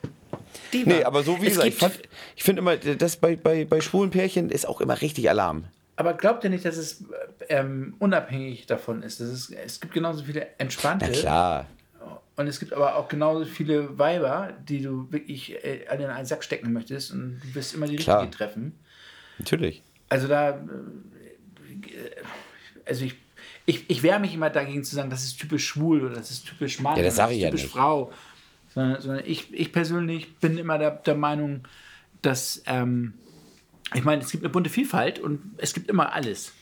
[0.72, 3.80] Die Nee, aber so wie es gesagt, ich, ich finde immer, das bei, bei, bei
[3.80, 5.64] schwulen Pärchen ist auch immer richtig Alarm.
[6.02, 7.04] Aber glaubt ihr nicht, dass es
[7.48, 9.20] ähm, unabhängig davon ist?
[9.20, 9.52] Das ist?
[9.52, 11.66] Es gibt genauso viele entspannte Na klar.
[12.34, 16.26] und es gibt aber auch genauso viele Weiber, die du wirklich äh, alle in einen
[16.26, 18.22] Sack stecken möchtest und du wirst immer die Klar.
[18.22, 18.80] richtige treffen.
[19.38, 19.80] Natürlich.
[20.08, 20.56] Also da, äh,
[22.84, 23.14] also ich,
[23.64, 26.48] ich, ich wehre mich immer dagegen zu sagen, das ist typisch schwul oder das ist
[26.48, 27.72] typisch Mann Ja, das oder sag ich ja typisch nicht.
[27.74, 28.12] Frau.
[28.74, 31.60] Sondern, sondern ich, ich persönlich bin immer der, der Meinung,
[32.22, 33.14] dass, ähm,
[33.94, 36.52] ich meine, es gibt eine bunte Vielfalt und es gibt immer alles.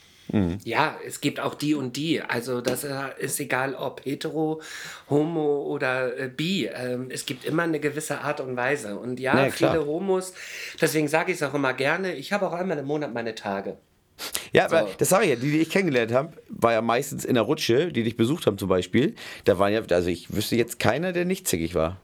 [0.63, 2.21] Ja, es gibt auch die und die.
[2.21, 4.61] Also das äh, ist egal, ob hetero,
[5.09, 6.69] homo oder äh, bi.
[6.73, 8.97] Ähm, es gibt immer eine gewisse Art und Weise.
[8.97, 9.73] Und ja, Ja, klar.
[9.73, 10.33] viele Homos,
[10.79, 13.75] deswegen sage ich es auch immer gerne, ich habe auch einmal im Monat meine Tage.
[14.53, 14.89] Ja, aber So.
[14.99, 17.91] das sage ich ja, die, die ich kennengelernt habe, war ja meistens in der Rutsche,
[17.91, 19.15] die dich besucht haben zum Beispiel.
[19.43, 21.97] Da waren ja, also ich wüsste jetzt keiner, der nicht zickig war.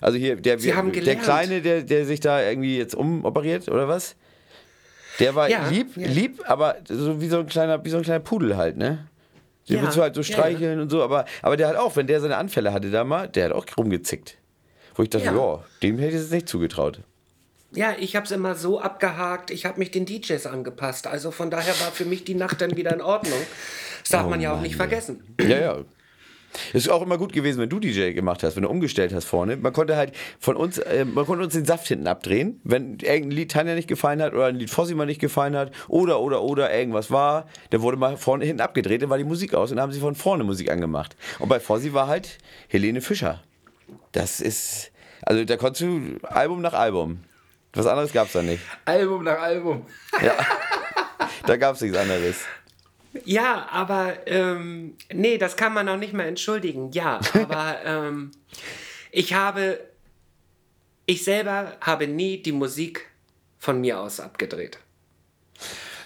[0.00, 1.16] Also hier, der, haben der.
[1.16, 4.14] Kleine, der, der sich da irgendwie jetzt umoperiert oder was?
[5.18, 6.06] Der war Ja, lieb, ja.
[6.06, 9.08] lieb, aber so wie so ein kleiner, wie so ein kleiner Pudel halt, ne?
[9.68, 11.96] Den Ja, willst du halt so ja, streicheln und so, aber, aber der hat auch,
[11.96, 14.38] wenn der seine Anfälle hatte da mal, der hat auch rumgezickt.
[14.94, 15.64] Wo ich dachte, ja, Ja.
[15.82, 17.00] dem hätte ich es nicht zugetraut.
[17.74, 21.06] Ja, ich habe es immer so abgehakt, ich habe mich den DJs angepasst.
[21.06, 23.38] Also von daher war für mich die Nacht dann wieder in Ordnung.
[24.02, 25.22] Das darf Oh man ja auch Mann, nicht vergessen.
[25.40, 25.78] Ja, ja.
[26.72, 29.56] Ist auch immer gut gewesen, wenn du DJ gemacht hast, wenn du umgestellt hast vorne.
[29.56, 33.30] Man konnte halt von uns, äh, man konnte uns den Saft hinten abdrehen, wenn irgendein
[33.30, 36.42] Lied Tanja nicht gefallen hat oder ein Lied Fossi mal nicht gefallen hat oder oder
[36.42, 39.76] oder irgendwas war, dann wurde mal vorne hinten abgedreht, dann war die Musik aus und
[39.76, 41.16] dann haben sie von vorne Musik angemacht.
[41.38, 42.38] Und bei Fossi war halt
[42.68, 43.42] Helene Fischer.
[44.12, 44.90] Das ist,
[45.22, 47.20] also da konntest du Album nach Album.
[47.74, 48.62] Was anderes gab's da nicht.
[48.86, 49.86] Album nach Album.
[51.46, 52.36] Da gab's nichts anderes.
[53.24, 56.90] Ja, aber ähm, nee, das kann man auch nicht mehr entschuldigen.
[56.92, 58.30] Ja, aber ähm,
[59.10, 59.80] ich habe,
[61.06, 63.06] ich selber habe nie die Musik
[63.58, 64.78] von mir aus abgedreht.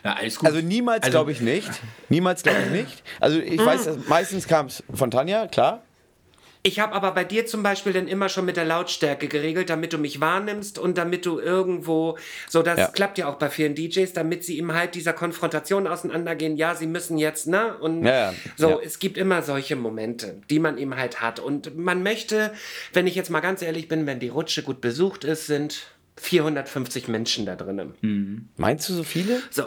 [0.04, 0.48] Ja, alles gut.
[0.48, 1.70] Also niemals Also- glaube ich nicht.
[2.08, 3.02] Niemals glaube ich nicht.
[3.20, 5.82] Also ich weiß, dass meistens kam es von Tanja, klar.
[6.64, 9.92] Ich habe aber bei dir zum Beispiel dann immer schon mit der Lautstärke geregelt, damit
[9.92, 12.16] du mich wahrnimmst und damit du irgendwo,
[12.48, 12.86] so das Ja.
[12.88, 16.86] klappt ja auch bei vielen DJs, damit sie eben halt dieser Konfrontation auseinandergehen, ja, sie
[16.86, 17.76] müssen jetzt, ne?
[17.78, 18.34] Und Ja, ja.
[18.56, 18.78] so, Ja.
[18.84, 21.40] es gibt immer solche Momente, die man eben halt hat.
[21.40, 22.52] Und man möchte,
[22.92, 25.82] wenn ich jetzt mal ganz ehrlich bin, wenn die Rutsche gut besucht ist, sind
[26.16, 28.48] 450 Menschen da drinnen.
[28.56, 29.42] Meinst du so viele?
[29.50, 29.64] So.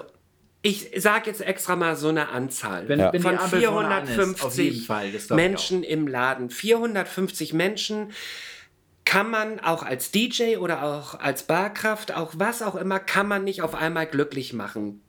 [0.68, 2.88] Ich sage jetzt extra mal so eine Anzahl.
[2.89, 4.09] Wenn- wenn die von Ampel vorne an ist,
[4.43, 6.49] auf jeden 450 Fall, Menschen im Laden.
[6.49, 8.11] 450 Menschen
[9.05, 13.43] kann man auch als DJ oder auch als Barkraft, auch was auch immer, kann man
[13.43, 15.01] nicht auf einmal glücklich machen.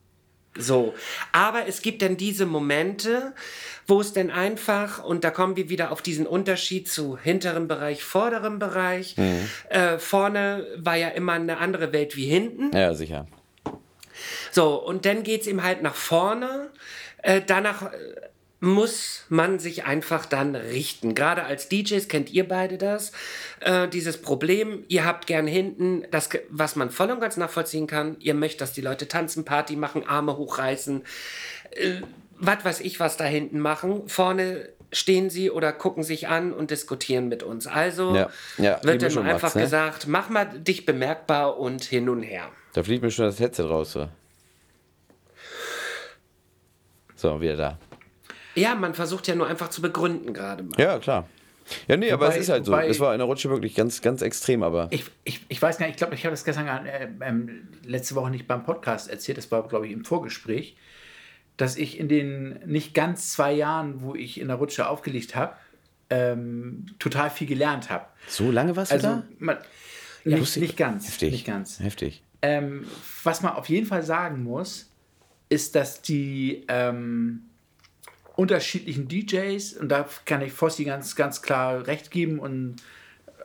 [0.58, 0.94] So,
[1.32, 3.32] aber es gibt dann diese Momente,
[3.86, 8.02] wo es dann einfach, und da kommen wir wieder auf diesen Unterschied zu hinterem Bereich,
[8.04, 9.16] vorderem Bereich.
[9.70, 12.74] Äh, vorne war ja immer eine andere Welt wie hinten.
[12.76, 13.26] Ja, sicher.
[14.50, 16.70] So, und dann geht es ihm halt nach vorne.
[17.22, 17.96] Äh, danach äh,
[18.60, 21.14] muss man sich einfach dann richten.
[21.14, 23.12] Gerade als DJs kennt ihr beide das.
[23.60, 28.16] Äh, dieses Problem, ihr habt gern hinten, das, was man voll und ganz nachvollziehen kann.
[28.20, 31.04] Ihr möchtet, dass die Leute tanzen, Party machen, Arme hochreißen.
[31.72, 32.00] Äh,
[32.38, 34.08] was weiß ich, was da hinten machen.
[34.08, 37.66] Vorne stehen sie oder gucken sich an und diskutieren mit uns.
[37.66, 39.62] Also Ja, ja, wird dann einfach ne?
[39.62, 42.48] gesagt, mach mal dich bemerkbar und hin und her.
[42.76, 43.92] Da fliegt mir schon das Headset raus.
[43.92, 44.06] So,
[47.14, 47.78] so wieder da.
[48.54, 50.78] Ja, man versucht ja nur einfach zu begründen gerade mal.
[50.78, 51.26] Ja, klar.
[51.88, 52.72] Ja, nee, aber Wobei- es ist halt so.
[52.72, 54.88] wobei- Es war in der Rutsche wirklich ganz, ganz extrem, aber.
[54.90, 58.14] Ich, ich, ich weiß gar nicht, ich glaube, ich habe das gestern äh, ähm, letzte
[58.14, 60.76] Woche nicht beim Podcast erzählt, das war, glaube ich, im Vorgespräch,
[61.56, 65.56] dass ich in den nicht ganz zwei Jahren, wo ich in der Rutsche aufgelegt habe,
[66.10, 68.04] ähm, total viel gelernt habe.
[68.28, 69.22] So lange warst du Also, da?
[69.38, 69.56] man,
[70.24, 71.06] nicht, nicht ganz.
[71.08, 71.32] Heftig.
[71.32, 71.80] Nicht ganz.
[71.80, 72.22] Heftig.
[72.42, 72.86] Ähm,
[73.24, 74.90] was man auf jeden Fall sagen muss,
[75.48, 77.42] ist, dass die ähm,
[78.36, 82.76] unterschiedlichen DJs, und da kann ich Fossi ganz, ganz klar recht geben und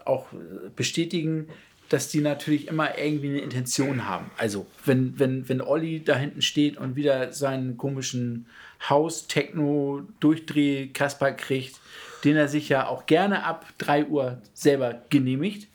[0.06, 0.28] auch
[0.76, 1.48] bestätigen,
[1.90, 4.32] dass die natürlich immer irgendwie eine Intention haben.
[4.38, 8.48] Also, wenn, wenn, wenn Olli da hinten steht und wieder seinen komischen
[8.90, 11.82] Haus-Techno-Durchdreh-Kasper kriegt,
[12.24, 15.68] den er sich ja auch gerne ab 3 Uhr selber genehmigt,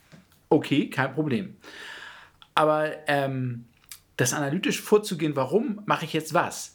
[0.48, 1.56] okay, kein Problem.
[2.56, 3.66] Aber ähm,
[4.16, 6.74] das analytisch vorzugehen, warum mache ich jetzt was?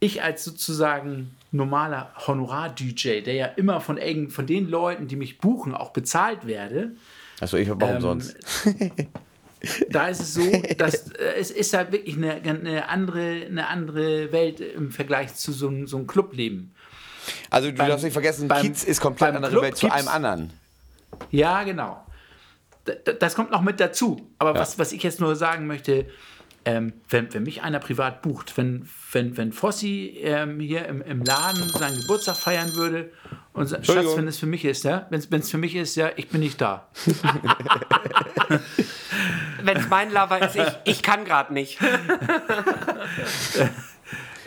[0.00, 5.38] Ich als sozusagen normaler Honorar-DJ, der ja immer von, irgend- von den Leuten, die mich
[5.38, 6.92] buchen, auch bezahlt werde,
[7.40, 8.36] Achso, ich auch Ähm, umsonst.
[9.90, 10.42] da ist es so,
[10.76, 15.52] dass äh, es ist halt wirklich eine, eine, andere, eine andere Welt im Vergleich zu
[15.52, 16.72] so, einem- so einem Clubleben.
[17.50, 19.90] Also, du beim- darfst nicht vergessen, beim- Kiez ist komplett beim andere Club Welt zu
[19.90, 20.50] einem anderen.
[21.30, 22.04] Ja, genau.
[23.20, 24.30] Das kommt noch mit dazu.
[24.38, 24.60] Aber Ja.
[24.60, 26.06] was, was ich jetzt nur sagen möchte,
[26.64, 31.22] ähm, wenn, wenn mich einer privat bucht, wenn, wenn, wenn Fossi ähm, hier im, im
[31.24, 33.10] Laden seinen Geburtstag feiern würde
[33.52, 36.10] und sagt, Schatz, wenn es für mich ist, ja, wenn es für mich ist, ja,
[36.16, 36.88] ich bin nicht da.
[39.60, 41.78] Wenn es mein Lover ist, ich, ich kann gerade nicht.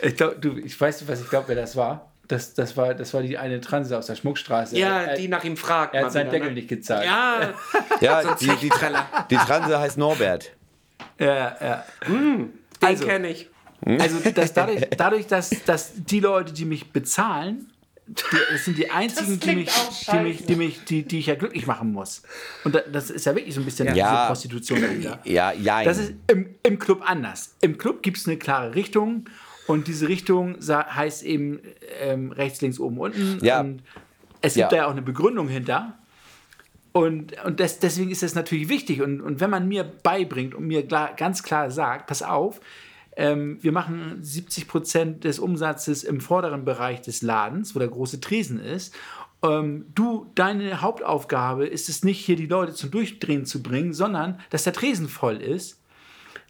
[0.04, 2.11] Ich glaube, du, ich weiß nicht, was ich glaube, wer das war.
[2.32, 2.94] Das, das, war.
[2.94, 4.78] das war die eine Transe aus der Schmuckstraße.
[4.78, 5.94] Ja, er, die nach ihm fragt.
[5.94, 6.54] er hat seinen wieder, Deckel ne?
[6.54, 7.04] nicht gezahlt.
[7.04, 7.52] Ja,
[8.00, 8.70] Ja, die, die,
[9.30, 10.52] die Transe heißt Norbert.
[11.18, 11.84] ja, ja.
[12.08, 13.48] den Also- kenne ich.
[13.84, 17.68] Also dass dadurch, dadurch dass, dass die Leute, die mich bezahlen,
[18.06, 18.22] die,
[18.52, 19.70] das sind die einzigen, die mich,
[20.10, 22.22] die, mich, die, mich die, die ich ja glücklich machen muss.
[22.62, 23.92] Und da, das ist ja wirklich so ein bisschen Ja.
[23.94, 25.18] diese Prostitution dahinter.
[25.24, 25.82] Ja, ja.
[25.82, 27.54] Das ist im, im Club anders.
[27.60, 29.24] Im Club gibt es eine klare Richtung
[29.72, 31.60] und diese Richtung heißt eben
[32.00, 33.38] ähm, rechts, links, oben, unten.
[33.44, 33.60] Ja.
[33.60, 33.82] Und
[34.40, 34.68] es gibt Ja.
[34.68, 35.98] da ja auch eine Begründung hinter.
[36.92, 39.00] Und, und das, deswegen ist das natürlich wichtig.
[39.00, 42.60] Und, und wenn man mir beibringt und mir klar, ganz klar sagt, pass auf,
[43.16, 48.20] ähm, wir machen 70 Prozent des Umsatzes im vorderen Bereich des Ladens, wo der große
[48.20, 48.94] Tresen ist.
[49.42, 54.38] Ähm, du, deine Hauptaufgabe ist es nicht, hier die Leute zum Durchdrehen zu bringen, sondern
[54.50, 55.81] dass der Tresen voll ist.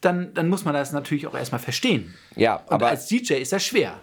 [0.03, 2.13] Dann, dann muss man das natürlich auch erstmal verstehen.
[2.37, 4.01] Ja, Und aber- als DJ ist das schwer,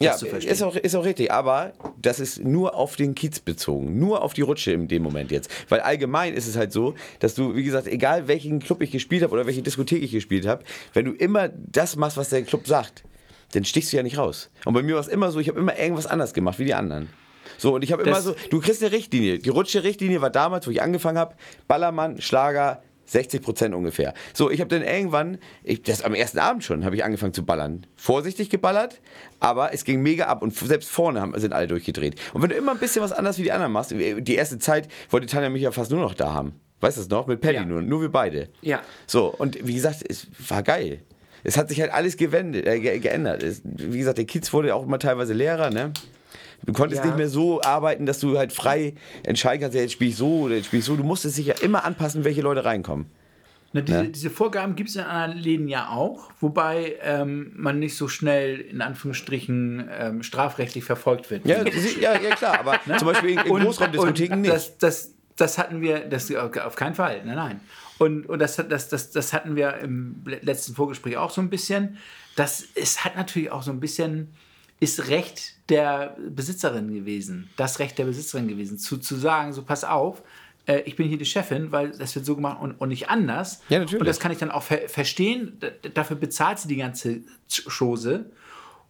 [0.00, 0.52] Ja, das zu verstehen.
[0.52, 1.72] ist auch, ist auch richtig, aber
[2.02, 5.50] das ist nur auf den Kiez bezogen, nur auf die Rutsche in dem Moment jetzt.
[5.70, 9.22] Weil allgemein ist es halt so, dass du, wie gesagt, egal welchen Club ich gespielt
[9.22, 12.66] habe oder welche Diskothek ich gespielt habe, wenn du immer das machst, was der Club
[12.66, 13.04] sagt,
[13.52, 14.50] dann stichst du ja nicht raus.
[14.64, 16.74] Und bei mir war es immer so, ich habe immer irgendwas anders gemacht wie die
[16.74, 17.08] anderen.
[17.58, 19.38] So, und ich habe immer so, du kriegst eine Richtlinie.
[19.38, 21.36] Die Rutsche-Richtlinie war damals, wo ich angefangen habe,
[21.68, 24.14] Ballermann, Schlager, 60 Prozent ungefähr.
[24.34, 27.44] So, ich habe dann irgendwann, ich, das am ersten Abend schon, habe ich angefangen zu
[27.44, 27.86] ballern.
[27.96, 29.00] Vorsichtig geballert,
[29.40, 32.16] aber es ging mega ab und selbst vorne haben, sind alle durchgedreht.
[32.34, 34.88] Und wenn du immer ein bisschen was anders wie die anderen machst, die erste Zeit
[35.10, 36.60] wollte Tanja mich ja fast nur noch da haben.
[36.80, 37.26] Weißt du das noch?
[37.26, 37.64] Mit Paddy Ja.
[37.64, 38.48] nur, nur wir beide.
[38.60, 38.82] Ja.
[39.06, 41.00] So, und wie gesagt, es war geil.
[41.42, 43.42] Es hat sich halt alles gewendet, äh, ge geändert.
[43.42, 45.92] Es, wie gesagt, der Kiez wurde auch immer teilweise Lehrer, ne?
[46.64, 47.06] Du konntest Ja.
[47.06, 50.40] nicht mehr so arbeiten, dass du halt frei entscheiden kannst, ja, jetzt spiele ich so
[50.42, 50.96] oder jetzt spiele ich so.
[50.96, 53.06] Du musstest dich ja immer anpassen, welche Leute reinkommen.
[53.72, 54.08] Na, diese, Ne?
[54.08, 58.58] diese Vorgaben gibt es in anderen Läden ja auch, wobei ähm, man nicht so schnell
[58.60, 61.46] in Anführungsstrichen ähm, strafrechtlich verfolgt wird.
[61.46, 61.62] Ja,
[62.00, 64.52] ja, ja klar, aber zum Beispiel in, in Großraumdiskotheken nicht.
[64.52, 67.60] Das, das, das hatten wir, das auf keinen Fall, nein, nein.
[67.98, 71.96] Und, und das, das, das, das hatten wir im letzten Vorgespräch auch so ein bisschen.
[72.36, 74.34] Das ist, hat natürlich auch so ein bisschen,
[74.80, 79.84] ist Recht der Besitzerin gewesen, das Recht der Besitzerin gewesen, zu, zu sagen, so pass
[79.84, 80.22] auf,
[80.66, 83.62] äh, ich bin hier die Chefin, weil das wird so gemacht und, und nicht anders.
[83.68, 84.00] Ja, natürlich.
[84.00, 85.58] Und das kann ich dann auch ver verstehen.
[85.94, 88.30] Dafür bezahlt sie die ganze Chose.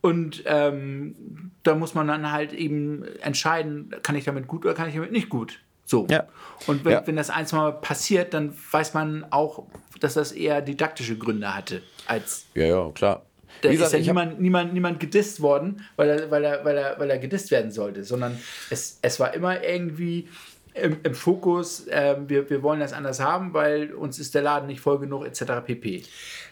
[0.01, 4.89] Und ähm, da muss man dann halt eben entscheiden, kann ich damit gut oder kann
[4.89, 5.61] ich damit nicht gut.
[5.84, 6.07] So.
[6.11, 6.26] Ja.
[6.66, 7.07] Und wenn, Ja.
[7.07, 9.66] wenn das eins mal passiert, dann weiß man auch,
[10.01, 13.22] dass das eher didaktische Gründe hatte, als Ja, ja, klar.
[13.61, 16.76] Da Wie ist gesagt, ja niemand, niemand, niemand gedisst worden, weil er, weil, er, weil,
[16.76, 18.38] er, weil er gedisst werden sollte, sondern
[18.70, 20.28] es, es war immer irgendwie
[20.74, 24.66] im, im Fokus, ähm, wir, wir wollen das anders haben, weil uns ist der Laden
[24.66, 25.64] nicht voll genug, etc.
[25.64, 26.02] pp.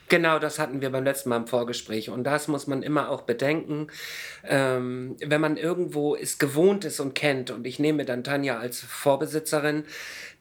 [0.09, 2.11] Genau, das hatten wir beim letzten Mal im Vorgespräch.
[2.11, 3.89] Und das muss man immer auch bedenken.
[4.47, 8.81] Ähm, wenn man irgendwo es gewohnt ist und kennt, und ich nehme dann Tanja als
[8.81, 9.85] Vorbesitzerin,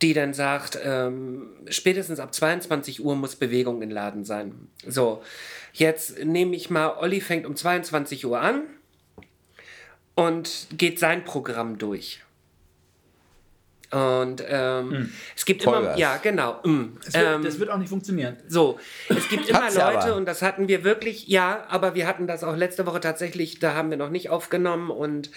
[0.02, 4.68] die dann sagt, ähm, spätestens ab 22 Uhr muss Bewegung im Laden sein.
[4.86, 5.24] So,
[5.72, 8.64] jetzt nehme ich mal, Olli fängt um 22 Uhr an
[10.16, 12.22] und geht sein Programm durch.
[13.94, 16.00] Und ähm, es gibt immer, Vollgas.
[16.00, 16.60] ja, genau.
[16.64, 18.38] mm, Das wird, ähm, das wird auch nicht funktionieren.
[18.48, 20.16] so, es gibt immer Leute aber.
[20.16, 23.76] und das hatten wir wirklich, ja, aber wir hatten das auch letzte Woche tatsächlich, da
[23.76, 25.30] haben wir noch nicht aufgenommen und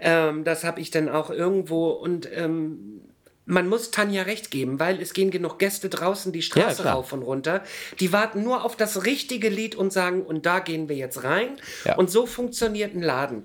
[0.00, 3.02] ähm, das habe ich dann auch irgendwo und ähm,
[3.50, 6.94] man muss Tanja recht geben, weil es gehen genug Gäste draußen die Straße klar.
[6.94, 7.62] rauf und runter.
[7.98, 11.48] Die warten nur auf das richtige Lied und sagen, und da gehen wir jetzt rein.
[11.84, 11.96] Ja.
[11.96, 13.44] Und so funktioniert ein Laden.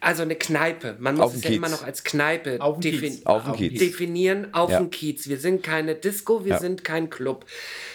[0.00, 0.96] Also eine Kneipe.
[0.98, 1.80] Man Auf muss dem es ja immer Kiez.
[1.80, 3.26] noch als Kneipe Auf defin- Kiez.
[3.26, 3.78] Auf Kiez.
[3.78, 4.78] definieren auf Ja.
[4.78, 5.28] dem Kiez.
[5.28, 6.58] Wir sind keine Disco, wir Ja.
[6.58, 7.46] sind kein Club.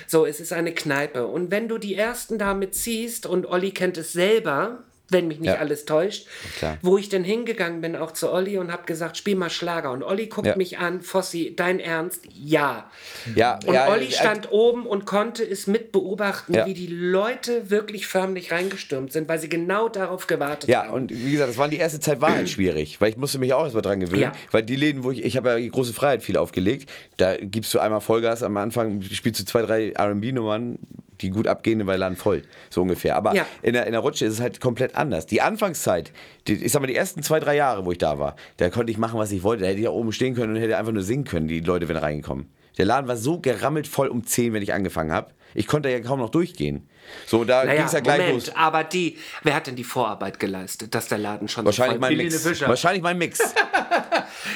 [0.07, 1.27] So, es ist eine Kneipe.
[1.27, 5.49] Und wenn du die ersten damit ziehst, und Olli kennt es selber, wenn mich nicht
[5.49, 5.55] Ja.
[5.57, 6.77] alles täuscht, Klar.
[6.81, 9.91] wo ich dann hingegangen bin, auch zu Olli und habe gesagt, spiel mal Schlager.
[9.91, 10.55] Und Olli guckt Ja.
[10.55, 12.23] mich an, Fossi, dein Ernst?
[12.33, 12.89] Ja.
[13.35, 16.65] Ja, Und ja, Olli äh, stand oben und konnte es mit beobachten, Ja.
[16.65, 20.93] wie die Leute wirklich förmlich reingestürmt sind, weil sie genau darauf gewartet Ja, haben.
[20.93, 23.53] und wie gesagt, das war die erste Zeit war halt schwierig, weil ich musste mich
[23.53, 24.21] auch erstmal dran gewöhnen.
[24.21, 24.31] Ja.
[24.51, 27.73] Weil die Läden, wo ich, ich habe ja die große Freiheit viel aufgelegt, da gibst
[27.73, 30.77] du einmal Vollgas am Anfang, spielst du zwei, drei RB-Nummern,
[31.21, 33.15] die gut abgehen, weil Laden voll, so ungefähr.
[33.15, 33.45] Aber Ja.
[33.61, 35.25] in, der, in der Rutsche ist es halt komplett anders.
[35.25, 36.11] Die Anfangszeit,
[36.47, 38.91] die, ich sag mal, die ersten zwei, drei Jahre, wo ich da war, da konnte
[38.91, 39.63] ich machen, was ich wollte.
[39.63, 41.87] Da hätte ich auch oben stehen können und hätte einfach nur singen können, die Leute,
[41.89, 42.49] wenn reingekommen.
[42.77, 45.31] Der Laden war so gerammelt voll um 10, wenn ich angefangen habe.
[45.55, 46.87] Ich konnte ja kaum noch durchgehen.
[47.25, 48.55] So, da ging naja, es ja gleich Moment, los.
[48.55, 52.15] aber die, wer hat denn die Vorarbeit geleistet, dass der Laden schon Wahrscheinlich so voll
[52.15, 52.61] mein Mix.
[52.67, 53.39] Wahrscheinlich mein Mix.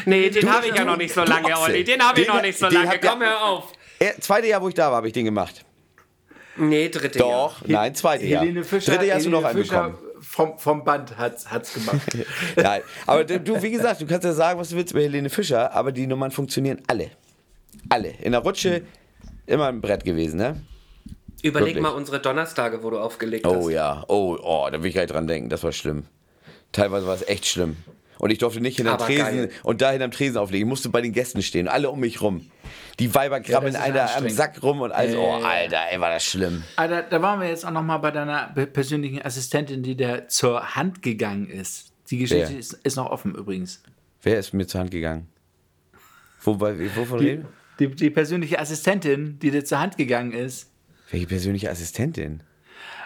[0.05, 1.57] Nee, den habe ich ja noch nicht so lange.
[1.57, 1.83] Olli.
[1.83, 2.99] Den habe ich noch nicht so den lange.
[2.99, 3.73] Komm, hör auf.
[4.19, 5.65] Zweite Jahr, wo ich da war, habe ich den gemacht.
[6.57, 8.41] Nee, dritte Doch, nein, zweite Jahr.
[8.43, 10.11] Helene Fischer, Dritte Jahr hast du noch einen Fischer bekommen.
[10.21, 12.01] vom, vom Band hat es gemacht.
[12.57, 12.77] Ja,
[13.07, 15.91] aber du- wie gesagt, du kannst ja sagen, was du willst über Helene Fischer, aber
[15.91, 17.09] die Nummern funktionieren alle.
[17.89, 18.09] Alle.
[18.21, 18.83] In der Rutsche
[19.47, 20.43] immer ein Brett gewesen, ne?
[20.43, 20.55] Jahr.
[21.41, 21.83] Überleg Wirklich.
[21.83, 23.53] mal unsere Donnerstage, wo du aufgelegt hast.
[23.55, 26.05] Oh ja, oh, oh, da will ich gar nicht dran denken, das war schlimm.
[26.71, 27.75] Teilweise war es echt schlimm.
[28.23, 29.49] Und ich durfte nicht hinterm Aber Tresen geil.
[29.63, 30.65] und da hinterm Tresen auflegen.
[30.65, 32.49] Ich musste bei den Gästen stehen, alle um mich rum.
[32.99, 34.29] Die Weiber krabbeln ist einer am.
[34.29, 35.13] Sack rum und alles.
[35.17, 36.63] Oh, Alter, ey, war das schlimm.
[36.77, 40.25] Aber da, waren wir jetzt auch noch mal bei deiner pe- persönlichen Assistentin, die da
[40.29, 41.91] zur Hand gegangen ist.
[42.11, 43.83] Die Geschichte ist, ist noch offen übrigens.
[44.21, 45.27] Wer ist mir zur Hand gegangen?
[46.43, 47.47] Wobei, wovon Die, reden?
[47.79, 50.69] die, die persönliche Assistentin, die dir zur Hand gegangen ist,
[51.11, 52.41] Welche persönliche Assistentin?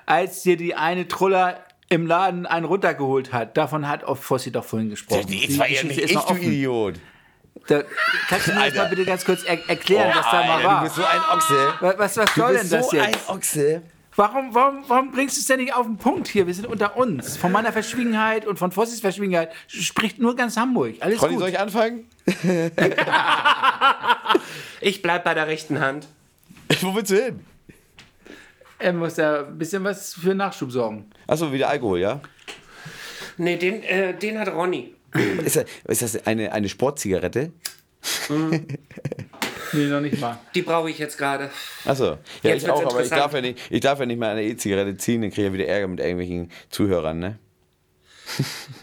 [0.06, 1.60] als dir die eine Truller
[1.90, 3.56] im Laden einen runtergeholt hat.
[3.58, 5.28] Davon hat auch Fossi doch vorhin gesprochen.
[5.30, 6.36] Jetzt war ja nicht ist ich, du.
[6.36, 6.96] Idiot.
[7.68, 7.84] Da,
[8.30, 10.78] kannst du mir das mal bitte ganz kurz er erklären, was da mal Alter, war?
[10.80, 11.74] du bist so ein Ochse.
[11.82, 13.30] was, was, was Du soll bist denn das so jetzt?
[13.30, 13.82] ein Ochse.
[14.16, 16.48] Warum, warum, warum bringst du es denn nicht auf den Punkt hier?
[16.48, 17.38] Wir sind unter uns.
[17.38, 20.96] Von meiner Verschwiegenheit und von Fossis Verschwiegenheit spricht nur ganz Hamburg.
[21.02, 21.42] Alles Conny, gut.
[21.42, 22.06] soll ich anfangen?
[24.82, 26.08] Ich bleib bei der rechten Hand.
[26.82, 27.40] Wo willst du hin?
[28.80, 31.10] Er muss da ein bisschen was für Nachschub sorgen.
[31.28, 32.22] Achso, wieder Alkohol, ja?
[33.38, 34.94] Nee, den, äh, den hat Ronny.
[35.44, 37.52] Ist das, ist das eine, eine Sportzigarette?
[39.74, 40.40] Nee, noch nicht mal.
[40.56, 41.50] Die brauche ich jetzt gerade.
[41.86, 42.12] Achso.
[42.42, 44.44] Ja, Jetzt ich auch, aber ich darf, ja nicht, ich darf ja nicht mal eine
[44.44, 47.38] E-Zigarette ziehen, dann kriege ich ja wieder Ärger mit irgendwelchen Zuhörern, ne?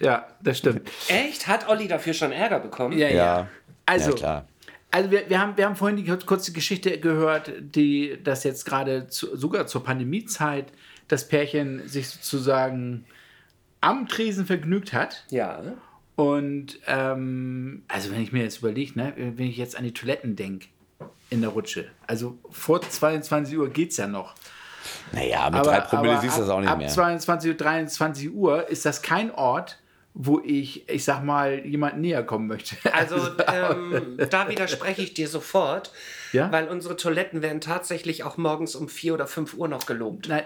[0.01, 0.91] Ja, das stimmt.
[1.09, 1.47] Echt?
[1.47, 2.99] Hat Olli dafür schon Ärger bekommen?
[2.99, 3.15] Ja, ja.
[3.15, 3.49] Ja.
[3.87, 4.49] Also, Ja, klar.
[4.95, 8.65] Also wir, wir, haben, wir haben vorhin die kurz- kurze Geschichte gehört, die das jetzt
[8.65, 10.73] gerade zu, sogar zur Pandemiezeit
[11.09, 13.05] das Pärchen sich sozusagen
[13.81, 15.25] am Tresen vergnügt hat.
[15.31, 15.61] Ja.
[16.15, 20.37] Und ähm, also wenn ich mir jetzt überlege, ne, wenn ich jetzt an die Toiletten
[20.37, 20.69] denke
[21.29, 24.37] in der Rutsche, also vor 22 Uhr geht es ja noch.
[25.11, 26.89] Naja, mit drei Promille siehst du das auch nicht ab mehr.
[26.89, 29.81] 22 Uhr, 23 Uhr ist das kein Ort,
[30.17, 32.77] wo ich, ich sag mal, jemand näher kommen möchte.
[32.93, 33.17] Also
[33.53, 35.91] ähm, da widerspreche ich dir sofort,
[36.33, 36.53] Ja?
[36.53, 40.29] weil unsere Toiletten werden tatsächlich auch morgens um 4 oder 5 Uhr noch gelobt.
[40.29, 40.45] Nein,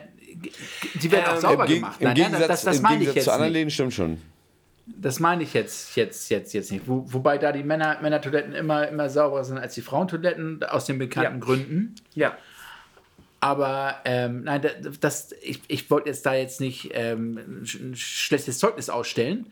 [0.95, 1.97] die werden auch Ähm, sauber Im, gemacht.
[2.01, 3.59] Im Nein, nein, Gegensatz, das, das im meine ich Gegensatz jetzt zu anderen nicht.
[3.61, 4.19] Läden stimmt schon.
[4.87, 6.89] Das meine ich jetzt, jetzt, jetzt, jetzt nicht.
[6.89, 10.99] Wo, wobei da die Männer, Männertoiletten immer, immer sauberer sind als die Frauentoiletten, aus den
[10.99, 11.45] bekannten Ja.
[11.45, 11.95] Gründen.
[12.15, 12.39] Ja.
[13.41, 18.59] Aber ähm, nein, da- das, ich, ich wollte jetzt da jetzt nicht ähm, ein schlechtes
[18.59, 19.47] Zeugnis ausstellen,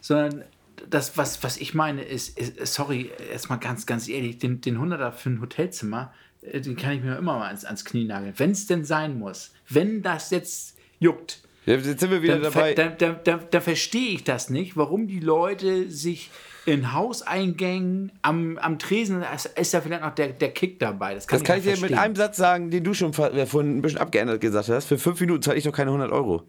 [0.00, 0.44] sondern
[0.88, 5.12] das, was, was ich meine, ist, ist sorry, erstmal ganz, ganz ehrlich, den, den 100er
[5.12, 6.12] für ein Hotelzimmer,
[6.42, 8.34] äh, den kann ich mir immer mal ans, ans Knie nageln.
[8.36, 12.74] Wenn es denn sein muss, wenn das jetzt juckt, Jetzt sind wir wieder dann, dabei.
[12.74, 16.30] ver- dann, dann, dann, dann verstehe ich das nicht, warum die Leute sich
[16.66, 21.14] in Hauseingängen am, am Tresen, da ist, da vielleicht noch der, der Kick dabei.
[21.14, 23.78] Das kann, Das kann ich dir mit einem Satz sagen, den du schon äh, vorhin
[23.78, 24.86] ein bisschen abgeändert gesagt hast.
[24.86, 26.42] Für fünf Minuten zahle ich noch keine 100 Euro.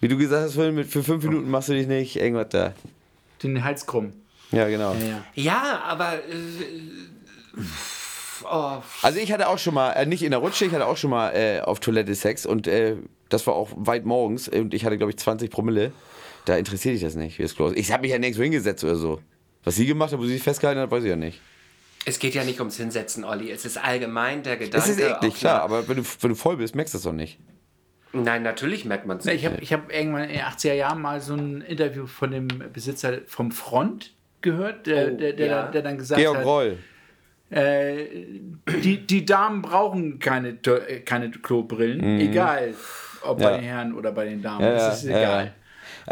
[0.00, 2.74] Wie du gesagt hast, vorhin, mit- für fünf Minuten machst du dich nicht irgendwas da.
[3.42, 4.12] Den Hals krumm.
[4.52, 4.94] Ja, genau.
[4.94, 5.24] Ja, ja.
[5.34, 6.14] Ja, aber.
[6.14, 7.60] Äh,
[8.50, 10.96] oh, Also ich hatte auch schon mal, äh, nicht in der Rutsche, ich hatte auch
[10.96, 12.96] schon mal äh, auf Toilette Sex und äh,
[13.28, 15.92] das war auch weit morgens und ich hatte, glaube ich, 20 Promille.
[16.44, 18.94] Da interessiert dich das nicht, wie es los Ich habe mich ja nirgendwo hingesetzt oder
[18.96, 19.20] so.
[19.64, 21.40] Was sie gemacht hat, wo sie sich festgehalten hat, weiß ich ja nicht.
[22.04, 23.50] es geht ja nicht ums Hinsetzen, Olli.
[23.50, 24.76] Es ist allgemein der Gedanke.
[24.76, 27.12] Das ist eklig, klar, aber wenn du, wenn du voll bist, merkst du das doch
[27.12, 27.38] nicht.
[28.12, 29.44] Nein, natürlich merkt man es nicht.
[29.44, 33.18] Ich habe hab irgendwann in den 80er Jahren mal so ein Interview von dem Besitzer
[33.26, 35.62] vom Front gehört, der, Oh, der, der, ja.
[35.64, 36.78] dann- der dann gesagt Georg hat, Reul.
[37.50, 38.06] Äh,
[38.82, 42.74] die, die Damen brauchen keine, äh, keine Klobrillen, egal
[43.22, 43.42] ob Mhm.
[43.42, 43.50] Ja.
[43.50, 45.44] bei den Herren oder bei den Damen, Ja, das ist ja, egal.
[45.46, 45.52] ja.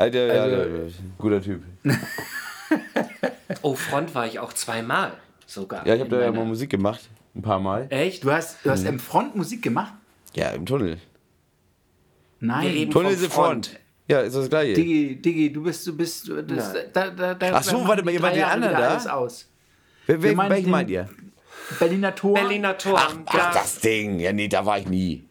[0.01, 1.63] Alter, Also- guter Typ.
[3.63, 5.13] Oh, Front war ich auch zweimal
[5.47, 5.87] sogar.
[5.87, 7.09] Ja, ich habe da ja mal Musik gemacht.
[7.35, 7.87] Ein paar Mal.
[7.91, 8.23] Echt?
[8.25, 8.73] Du hast, du Mhm.
[8.73, 9.93] hast im Front Musik gemacht?
[10.35, 10.99] Ja, im Tunnel.
[12.41, 12.91] Nein.
[12.91, 13.79] Tunnel ist Front.
[14.09, 14.75] Ja, ist das gleiche.
[14.75, 18.11] Digi, Digi, du bist, du bist, du- das, da, da, da, Ach so, warte mal,
[18.11, 18.89] die ihr den Jahre anderen da?
[18.91, 19.49] Alles aus.
[20.07, 21.09] Wer, meinen welchen meint ihr?
[21.79, 22.35] Berliner Tor.
[22.35, 23.01] Berliner Tor.
[23.27, 24.19] Ach, das Ding.
[24.21, 25.25] Ja, nee, da war ich nie.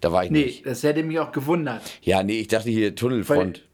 [0.00, 0.66] Da war ich Nee, nicht.
[0.66, 1.82] das hätte mich auch gewundert.
[2.02, 3.66] Ja, nee, ich dachte hier Tunnelfront.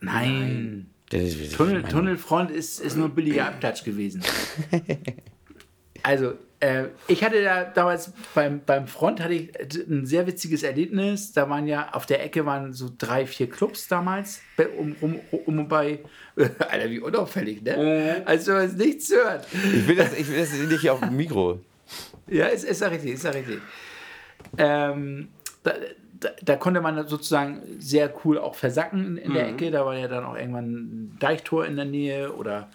[0.00, 0.90] Nein.
[1.10, 4.22] Das ist, Tunnel, Tunnelfront ist, ist nur billiger Abklatsch gewesen.
[6.06, 9.50] Also, äh, ich hatte da damals beim, beim Front hatte ich
[9.88, 11.32] ein sehr witziges Erlebnis.
[11.32, 15.20] Da waren ja auf der Ecke waren so drei, vier Clubs damals, bei- um, um,
[15.46, 16.00] um und bei.
[16.36, 18.22] Alter, wie unauffällig, ne?
[18.24, 19.46] Also, es nichts hört.
[19.52, 21.60] Ich will das, ich will das nicht hier auf dem Mikro.
[22.26, 23.60] Ja, ist, ist ja richtig, ist ja richtig.
[24.56, 25.28] Ähm,
[25.62, 25.72] da,
[26.20, 29.70] da, da konnte man sozusagen sehr cool auch versacken in, in der Ecke.
[29.70, 32.70] Da war ja dann auch irgendwann ein Deichtor in der Nähe oder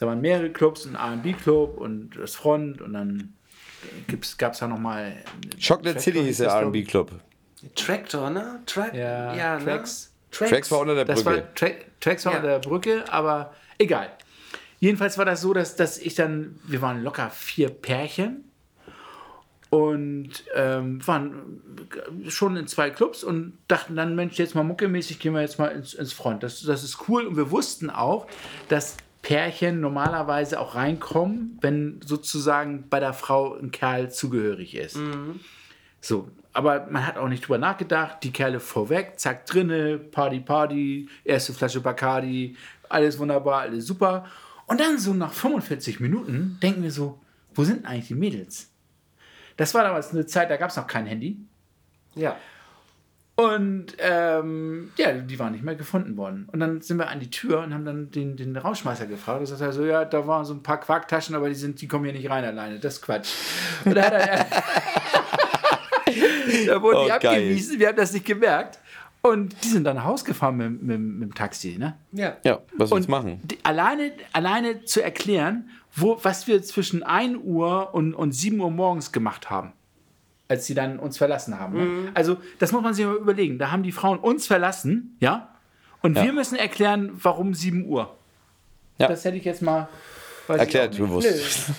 [0.00, 3.34] da waren mehrere Clubs, ein R&B-Club und das Front und dann
[4.38, 5.16] gab es da nochmal
[5.64, 7.12] Chocolate City hieß der R&B-Club.
[7.74, 8.60] Tractor, ne?
[8.66, 9.64] Track, Ja, ne?
[9.64, 10.12] Tracks.
[10.30, 11.24] Tracks war unter der Brücke.
[11.26, 11.68] war Tra
[12.00, 12.38] Tracks war Ja.
[12.38, 14.10] unter der Brücke, aber egal.
[14.78, 18.44] Jedenfalls war das so, dass, dass ich dann, wir waren locker vier Pärchen
[19.68, 21.60] und ähm, waren
[22.28, 25.68] schon in zwei Clubs und dachten dann, Mensch, jetzt mal muckemäßig gehen wir jetzt mal
[25.68, 26.42] ins, ins Front.
[26.42, 28.26] Das, das ist cool und wir wussten auch,
[28.68, 34.98] dass Pärchen normalerweise auch reinkommen, wenn sozusagen bei der Frau ein Kerl zugehörig ist.
[36.00, 38.18] So, aber man hat auch nicht drüber nachgedacht.
[38.22, 42.56] Die Kerle vorweg, zack, drinne, Party, Party, erste Flasche Bacardi,
[42.88, 44.26] alles wunderbar, alles super.
[44.66, 47.20] Und dann so nach 45 Minuten denken wir so,
[47.54, 48.70] wo sind eigentlich die Mädels?
[49.56, 51.36] Das war damals eine Zeit, da gab es noch kein Handy.
[52.14, 52.36] Ja.
[53.40, 56.48] Und ähm, ja, die waren nicht mehr gefunden worden.
[56.52, 59.42] Und dann sind wir an die Tür und haben dann den, den Rausschmeißer gefragt.
[59.42, 61.88] Da sagt er so, ja, da waren so ein paar Quarktaschen, aber die, sind, die
[61.88, 62.78] kommen hier nicht rein alleine.
[62.78, 63.30] Das ist Quatsch.
[63.84, 64.46] Und da, hat er,
[66.66, 67.16] da wurden Oh, die geil.
[67.36, 68.78] abgewiesen, wir haben das nicht gemerkt.
[69.22, 71.76] Und die sind dann nach Hause gefahren mit, mit, mit dem Taxi.
[71.78, 71.94] Ne?
[72.12, 72.36] Ja.
[72.42, 73.38] Ja, was Und du machen?
[73.44, 78.70] die- alleine, alleine zu erklären, wo, was wir zwischen 1 Uhr und, und 7 Uhr
[78.70, 79.72] morgens gemacht haben,
[80.50, 81.78] als sie dann uns verlassen haben.
[81.78, 81.84] Ne?
[81.84, 82.08] Mhm.
[82.14, 83.58] Also, das muss man sich mal überlegen.
[83.58, 85.54] Da haben die Frauen uns verlassen, ja?
[86.02, 86.24] Und Ja.
[86.24, 88.16] wir müssen erklären, warum 7 Uhr.
[88.98, 89.06] Ja.
[89.08, 89.88] Das hätte ich jetzt mal.
[90.48, 91.28] Erklärt bewusst.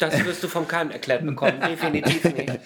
[0.00, 2.58] Das wirst du vom keinem erklärt bekommen, definitiv nicht.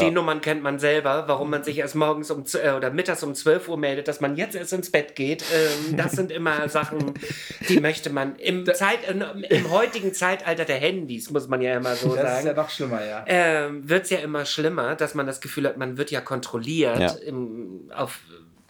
[0.00, 3.34] Die Nummern kennt man selber, warum man sich erst morgens um äh, oder mittags um
[3.34, 5.44] 12 Uhr meldet, dass man jetzt erst ins Bett geht.
[5.54, 7.14] Ähm, das sind immer Sachen,
[7.68, 11.94] die möchte man im, Zeit, im, im heutigen Zeitalter der Handys, muss man ja immer
[11.94, 12.56] so Das ist ja sagen.
[12.56, 13.24] noch schlimmer, ja.
[13.26, 16.98] ähm, wird es ja immer schlimmer, dass man das Gefühl hat, man wird ja kontrolliert,
[16.98, 17.10] Ja.
[17.26, 18.20] Im, auf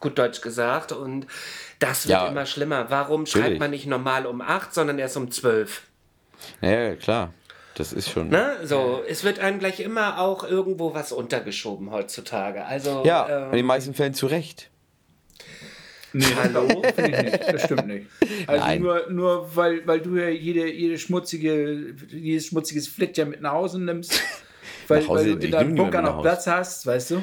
[0.01, 0.91] gut Deutsch gesagt.
[0.91, 1.27] Und
[1.79, 2.27] das wird Ja.
[2.27, 2.87] immer schlimmer.
[2.91, 3.61] Warum schreibt Natürlich.
[3.61, 5.83] man nicht normal um 8, sondern erst um 12?
[6.61, 7.33] Ja, ja, klar.
[7.75, 8.29] Das ist schon.
[8.29, 8.57] Ne?
[8.65, 12.65] So, es wird einem gleich immer auch irgendwo was untergeschoben heutzutage.
[12.65, 14.69] Also, Ja, in den ähm, meisten Fällen zu Recht.
[16.15, 16.83] Nee, hallo?
[16.95, 17.53] Finde ich nicht.
[17.55, 18.07] Das stimmt nicht.
[18.47, 18.83] Also Nein.
[18.83, 23.81] nur, nur weil, weil du ja jede, jede schmutzige, jedes schmutziges Flittchen mit nach Hause
[23.81, 24.21] nimmst.
[24.89, 26.23] Weil, Nach Hause, weil du in deinem Bunker noch.
[26.23, 27.23] Platz hast, weißt du?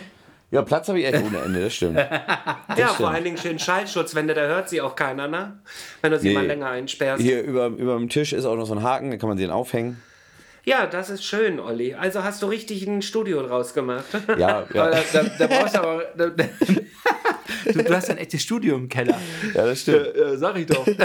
[0.50, 1.98] Ja, Platz habe ich echt ohne Ende, das stimmt.
[2.78, 5.60] ja, vor allen Dingen schön Schallschutzwände, da hört sie auch keiner, ne?
[6.02, 6.34] Wenn du sie Nee.
[6.36, 7.22] mal länger einsperrst.
[7.22, 9.52] Hier über, über dem Tisch ist auch noch so ein Haken, da kann man den
[9.52, 10.02] aufhängen.
[10.70, 11.96] Ja, das ist schön, Olli.
[11.96, 14.06] Also hast du richtig ein Studio draus gemacht.
[14.38, 16.04] Ja, ja, da, da, da brauchst du aber.
[16.16, 16.44] Da, da,
[17.74, 19.18] du, du hast ein echtes Studio im Keller.
[19.56, 20.16] ja das stimmt.
[20.16, 20.86] Äh, sag ich doch.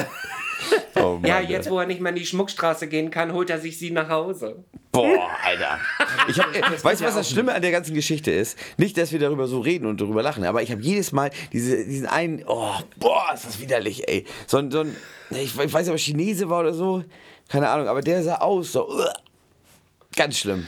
[0.96, 3.58] Oh Mann, ja, jetzt wo er nicht mehr in die Schmuckstraße gehen kann, holt er
[3.58, 4.64] sich sie nach Hause.
[4.92, 5.78] Boah, Alter.
[6.28, 6.54] Ich hab,
[6.84, 8.56] weißt du, was das Schlimme an der ganzen Geschichte ist?
[8.78, 11.84] Nicht, dass wir darüber so reden und darüber lachen, aber ich habe jedes Mal diese,
[11.84, 14.24] diesen einen, oh, boah, ist das widerlich, ey.
[14.46, 14.96] So, ein- so ein,
[15.30, 17.02] ich, ich weiß nicht, ob er Chinese war oder so,
[17.48, 19.12] keine Ahnung, aber der sah aus, so, uah.
[20.16, 20.66] Ganz schlimm.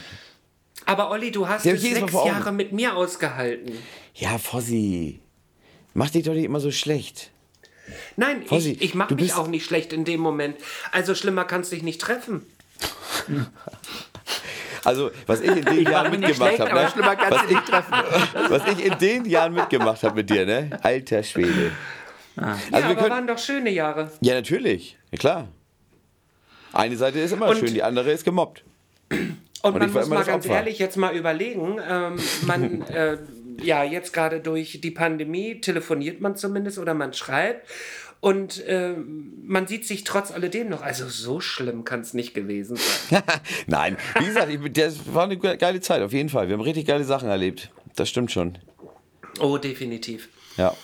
[0.85, 2.13] Aber Olli, du hast hab es ich sechs.
[2.13, 3.77] Jahre mit mir ausgehalten.
[4.15, 5.19] Ja, Fossi,
[5.93, 7.31] mach dich doch nicht immer so schlecht.
[8.15, 10.57] Nein, Fossi, ich, ich mache du mich auch nicht schlecht in dem Moment.
[10.91, 12.45] Also schlimmer kannst dich nicht treffen.
[14.83, 16.93] Also, was ich in den Jahren bin nicht mitgemacht habe, ne?
[17.29, 20.79] was, du ich, was ich in den Jahren mitgemacht habe mit dir, ne?
[20.81, 21.71] Alter Schwede.
[22.37, 24.11] Also ja, wir aber können, waren doch schöne Jahre.
[24.21, 25.47] ja, natürlich, ja, klar.
[26.71, 28.63] Eine Seite ist immer Und- schön, die andere ist gemobbt.
[29.09, 30.55] Und, Und man muss mal ganz Opfer.
[30.57, 33.17] ehrlich jetzt mal überlegen, ähm, man, äh,
[33.61, 37.67] ja, jetzt gerade durch die Pandemie telefoniert man zumindest oder man schreibt
[38.19, 40.81] und ähm, man sieht sich trotz alledem noch.
[40.83, 43.23] Also so schlimm kann es nicht gewesen sein.
[43.67, 46.47] Nein, wie gesagt, ich, das war eine ge- geile Zeit, auf jeden Fall.
[46.47, 47.69] Wir haben richtig geile Sachen erlebt.
[47.95, 48.57] Das stimmt schon.
[49.39, 50.29] Oh, definitiv.
[50.57, 50.75] Ja,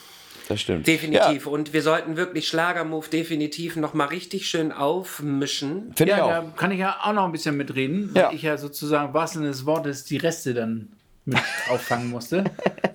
[0.53, 0.87] das stimmt.
[0.87, 1.47] Definitiv.
[1.47, 5.87] Und wir sollten wirklich Schlagermove definitiv nochmal richtig schön aufmischen.
[5.89, 6.29] Ja, Finde Ja, ich auch.
[6.29, 8.31] da kann ich ja auch noch ein bisschen mitreden, weil Ja.
[8.31, 10.89] ich ja sozusagen wahrsten Sinne des Wortes die Reste dann
[11.25, 11.37] mit
[11.69, 12.43] auffangen musste.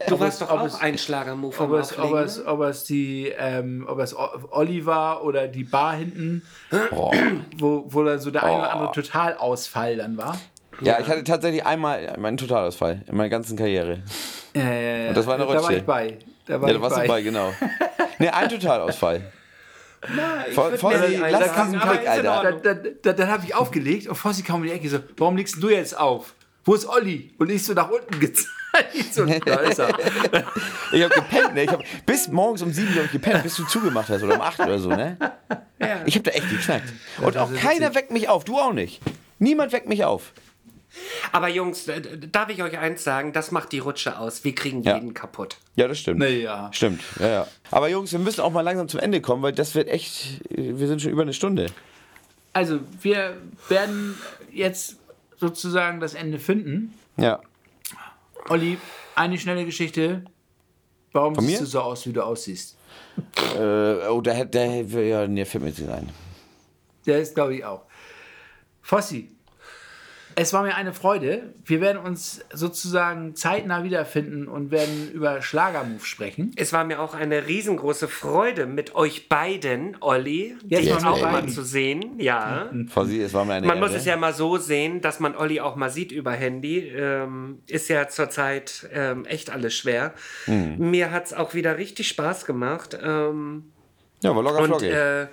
[0.06, 2.44] Du Ob warst es- doch ob auch es- ein Schlagermove Ob es, ob, es, ne?
[2.46, 6.42] ob es die, ähm, ob es O- Olli war oder die Bar hinten,
[6.90, 7.10] Oh.
[7.58, 10.38] wo, wo da so der ein oder andere Totalausfall dann war.
[10.80, 13.98] Ja, ich hatte tatsächlich einmal meinen Totalausfall in meiner ganzen Karriere.
[14.54, 15.76] Äh, Und das war eine Da war Rutsche.
[15.78, 16.18] ich bei.
[16.48, 17.02] Da war Ja, da warst bei.
[17.02, 17.52] du bei, genau.
[18.20, 19.30] Ne, ein Totalausfall.
[20.54, 22.42] Voll, würd voll, mir nicht lass einsagen, diesen in Alter.
[22.42, 25.36] Dann, dann, dann, dann habe ich aufgelegt und Fossi kam um die Ecke so, warum
[25.36, 26.34] legst du jetzt auf?
[26.64, 27.32] Wo ist Olli?
[27.38, 28.48] Und ich so nach unten gezeigt.
[29.10, 29.88] So, da ist er.
[30.92, 31.64] Ich hab gepennt, ne?
[31.64, 34.22] Ich hab bis morgens um sieben, glaube ich, gepennt, bis du zugemacht hast.
[34.22, 35.16] Oder um acht oder so, ne?
[35.80, 36.02] Ja.
[36.04, 36.92] Ich hab da echt geknackt.
[37.22, 37.94] Und auch keiner witzig.
[37.94, 38.44] weckt mich auf.
[38.44, 39.00] Du auch nicht.
[39.38, 40.32] Niemand weckt mich auf.
[41.32, 43.32] Aber Jungs, äh, darf ich euch eins sagen?
[43.32, 44.44] Das macht die Rutsche aus.
[44.44, 44.94] Wir kriegen Ja.
[44.94, 45.56] jeden kaputt.
[45.76, 46.20] Ja, das stimmt.
[46.20, 46.70] Naja.
[46.72, 47.46] Stimmt, ja, ja.
[47.70, 50.40] Aber Jungs, wir müssen auch mal langsam zum Ende kommen, weil das wird echt.
[50.50, 51.66] Wir sind schon über eine Stunde.
[52.52, 53.36] Also, wir
[53.68, 54.16] werden
[54.52, 54.96] jetzt
[55.36, 56.94] sozusagen das Ende finden.
[57.16, 57.40] Ja.
[58.48, 58.78] Olli,
[59.14, 60.24] eine schnelle Geschichte.
[61.12, 61.64] Warum Von siehst mir?
[61.66, 62.76] du so aus, wie du aussiehst?
[63.56, 64.58] Äh, oh, da hätte.
[64.58, 66.08] Ja, nee, fällt mir jetzt nicht ein.
[67.06, 67.82] Der ist, glaube ich, auch.
[68.82, 69.30] Fossi,
[70.40, 71.54] es war mir eine Freude.
[71.64, 76.52] Wir werden uns sozusagen zeitnah wiederfinden und werden über Schlagermove sprechen.
[76.56, 81.32] Es war mir auch eine riesengroße Freude, mit euch beiden, Olli, Jetzt dich auch mal
[81.32, 81.48] beiden.
[81.50, 82.18] zu sehen.
[82.18, 82.70] Ja.
[82.88, 83.86] Frau Sie, es war mir eine Man Ehre.
[83.88, 86.78] muss es ja mal so sehen, dass man Olli auch mal sieht über Handy.
[86.88, 90.14] Ähm, ist ja zurzeit ähm, echt alles schwer.
[90.46, 90.76] Mhm.
[90.90, 92.96] Mir hat es auch wieder richtig Spaß gemacht.
[93.02, 93.72] Ähm,
[94.22, 95.26] Ja, war locker und äh,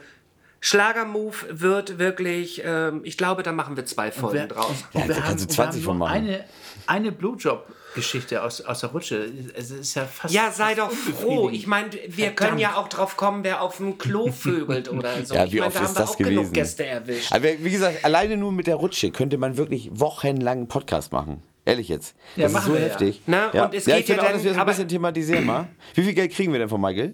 [0.65, 4.83] Schlagermove wird wirklich, ähm, ich glaube, da machen wir zwei Folgen Wir- draus.
[4.93, 6.13] Ja, Und da kannst du 20 wir von haben machen.
[6.17, 6.43] eine,
[6.87, 9.29] eine Blowjob-Geschichte aus, aus der Rutsche.
[9.55, 10.33] Es ist ja fast.
[10.33, 11.49] Ja, sei fast doch froh.
[11.51, 15.35] Ich meine, wir können ja auch drauf kommen, wer auf dem Klo vögelt oder so.
[15.35, 16.35] Ja, ich wie meine, oft da haben ist wir das auch gewesen?
[16.35, 17.31] genug Gäste erwischt.
[17.31, 21.43] Aber wie gesagt, alleine nur mit der Rutsche könnte man wirklich wochenlang einen Podcast machen.
[21.65, 22.15] Ehrlich jetzt.
[22.35, 22.87] Ja, Das ist machen so wir ja.
[22.87, 23.21] heftig.
[23.27, 23.65] Na, ja.
[23.65, 25.45] und es ja, geht ich finde ja auch, dass wir das ein aber- bisschen thematisieren
[25.45, 25.67] mal.
[25.93, 27.13] Wie viel Geld kriegen wir denn von Michael?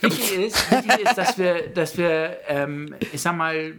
[0.00, 3.74] Wichtig ist, wichtig ist dass wir, dass wir ähm, ich sag mal,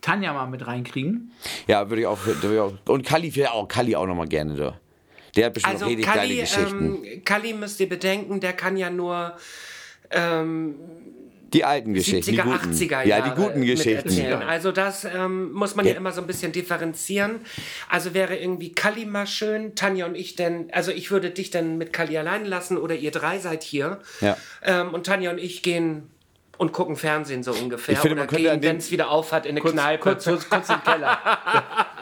[0.00, 1.32] Tanja mal mit reinkriegen.
[1.66, 2.18] Ja, würde ich auch.
[2.26, 4.78] Würde ich auch und Kali, auch, Kali auch nochmal gerne da.
[5.36, 7.04] Der hat bestimmt Also richtig geile Geschichten.
[7.04, 9.34] ähm, Kalli müsst ihr bedenken, der kann ja nur
[10.10, 10.74] ähm,
[11.52, 12.30] die alten Geschichten.
[12.30, 12.72] 70er, die guten.
[12.72, 14.42] 80er Jahre Ja, die guten Geschichten.
[14.42, 15.92] Also das ähm, muss man ja.
[15.92, 15.98] Ja.
[15.98, 17.40] immer so ein bisschen differenzieren.
[17.88, 21.78] Also wäre irgendwie Kalli mal schön, Tanja und ich denn, also ich würde dich dann
[21.78, 24.00] mit Kalli allein lassen oder ihr drei seid hier.
[24.20, 24.36] Ja.
[24.62, 26.08] Ähm, und Tanja und ich gehen
[26.58, 27.94] und gucken Fernsehen so ungefähr.
[27.94, 30.02] Ich finde, man oder könnte wenn es wieder aufhat, in eine Kurz, Kneipe.
[30.02, 31.18] kurz, kurz, kurz im Keller.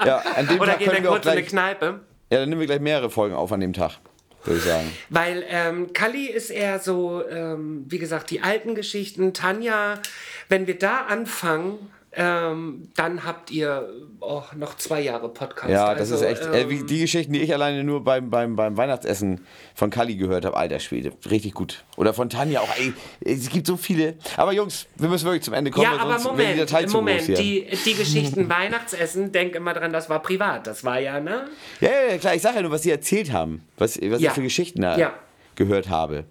[0.04, 1.50] Ja, an dem oder Tag gehen wir können wir auch kurz in eine gleich.
[1.50, 2.00] Kneipe.
[2.32, 3.98] Ja, dann nehmen wir gleich mehrere Folgen auf an dem Tag,
[4.44, 4.90] würde ich sagen.
[5.08, 9.34] Weil ähm, Kalli ist eher so, ähm, wie gesagt, die alten Geschichten.
[9.34, 10.00] Tanja,
[10.48, 13.88] wenn wir da anfangen, ähm, dann habt ihr
[14.20, 15.70] oh, noch zwei Jahre Podcast.
[15.70, 16.42] Ja, das Also, ist echt.
[16.52, 20.44] äh, ähm, die Geschichten, die ich alleine nur beim, beim, beim Weihnachtsessen von Kali gehört
[20.44, 21.84] habe, alter Schwede, richtig gut.
[21.96, 24.14] Oder von Tanja auch, ey, es gibt so viele.
[24.36, 27.38] Aber Jungs, wir müssen wirklich zum Ende kommen, ja, aber wäre die Datei Moment, Moment,
[27.38, 30.66] die, die Geschichten Weihnachtsessen, denk immer dran, das war privat.
[30.66, 31.46] Das war ja, ne?
[31.80, 34.30] Ja, ja, klar, ich sage ja nur, was sie erzählt haben, was, was Ja.
[34.30, 35.12] ich für Geschichten Ja.
[35.54, 36.24] gehört habe.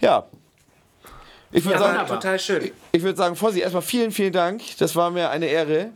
[0.00, 0.26] Ja.
[1.52, 2.70] Ich würde Ja, war sagen, total schön.
[2.92, 4.62] ich würde sagen, Fossi, erstmal vielen, vielen Dank.
[4.78, 5.90] Das war mir eine Ehre.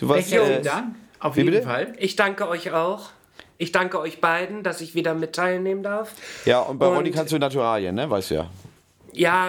[0.00, 0.94] Du warst, äh, herzlichen Dank.
[1.20, 1.62] Auf jeden bitte?
[1.62, 1.92] Fall.
[1.98, 3.10] Ich danke euch auch.
[3.58, 6.12] Ich danke euch beiden, dass ich wieder mit teilnehmen darf.
[6.44, 8.08] ja, und bei Und- Ronny kannst du Naturalien, ne?
[8.08, 8.50] Weißt du ja.
[9.12, 9.48] Ja,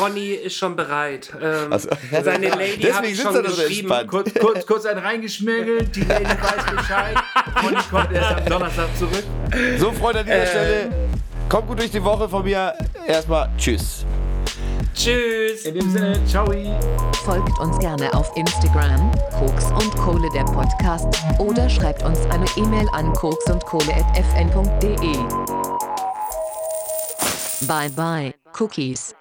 [0.00, 1.32] Ronny ist schon bereit.
[1.40, 1.88] Ähm, Also-
[2.22, 3.90] seine Lady hat schon so geschrieben.
[3.90, 4.08] entspannt.
[4.08, 7.16] Kurz, kurz, kurz einen reingeschmirgelt, die Lady weiß Bescheid.
[7.64, 9.24] Und ich kommt erst am Donnerstag zurück.
[9.78, 10.46] So, Freunde, an dieser Äh.
[10.46, 10.92] Stelle,
[11.48, 12.74] kommt gut durch die Woche von mir.
[13.06, 14.04] Erstmal Tschüss.
[14.94, 15.64] Tschüss.
[15.64, 16.46] In dem Sinne, ciao.
[17.24, 21.06] Folgt uns gerne auf Instagram, Koks und Kohle der Podcast,
[21.38, 25.16] oder schreibt uns eine E-Mail an koksundkohle.fn.de.
[27.66, 29.14] Bye bye, Cookies.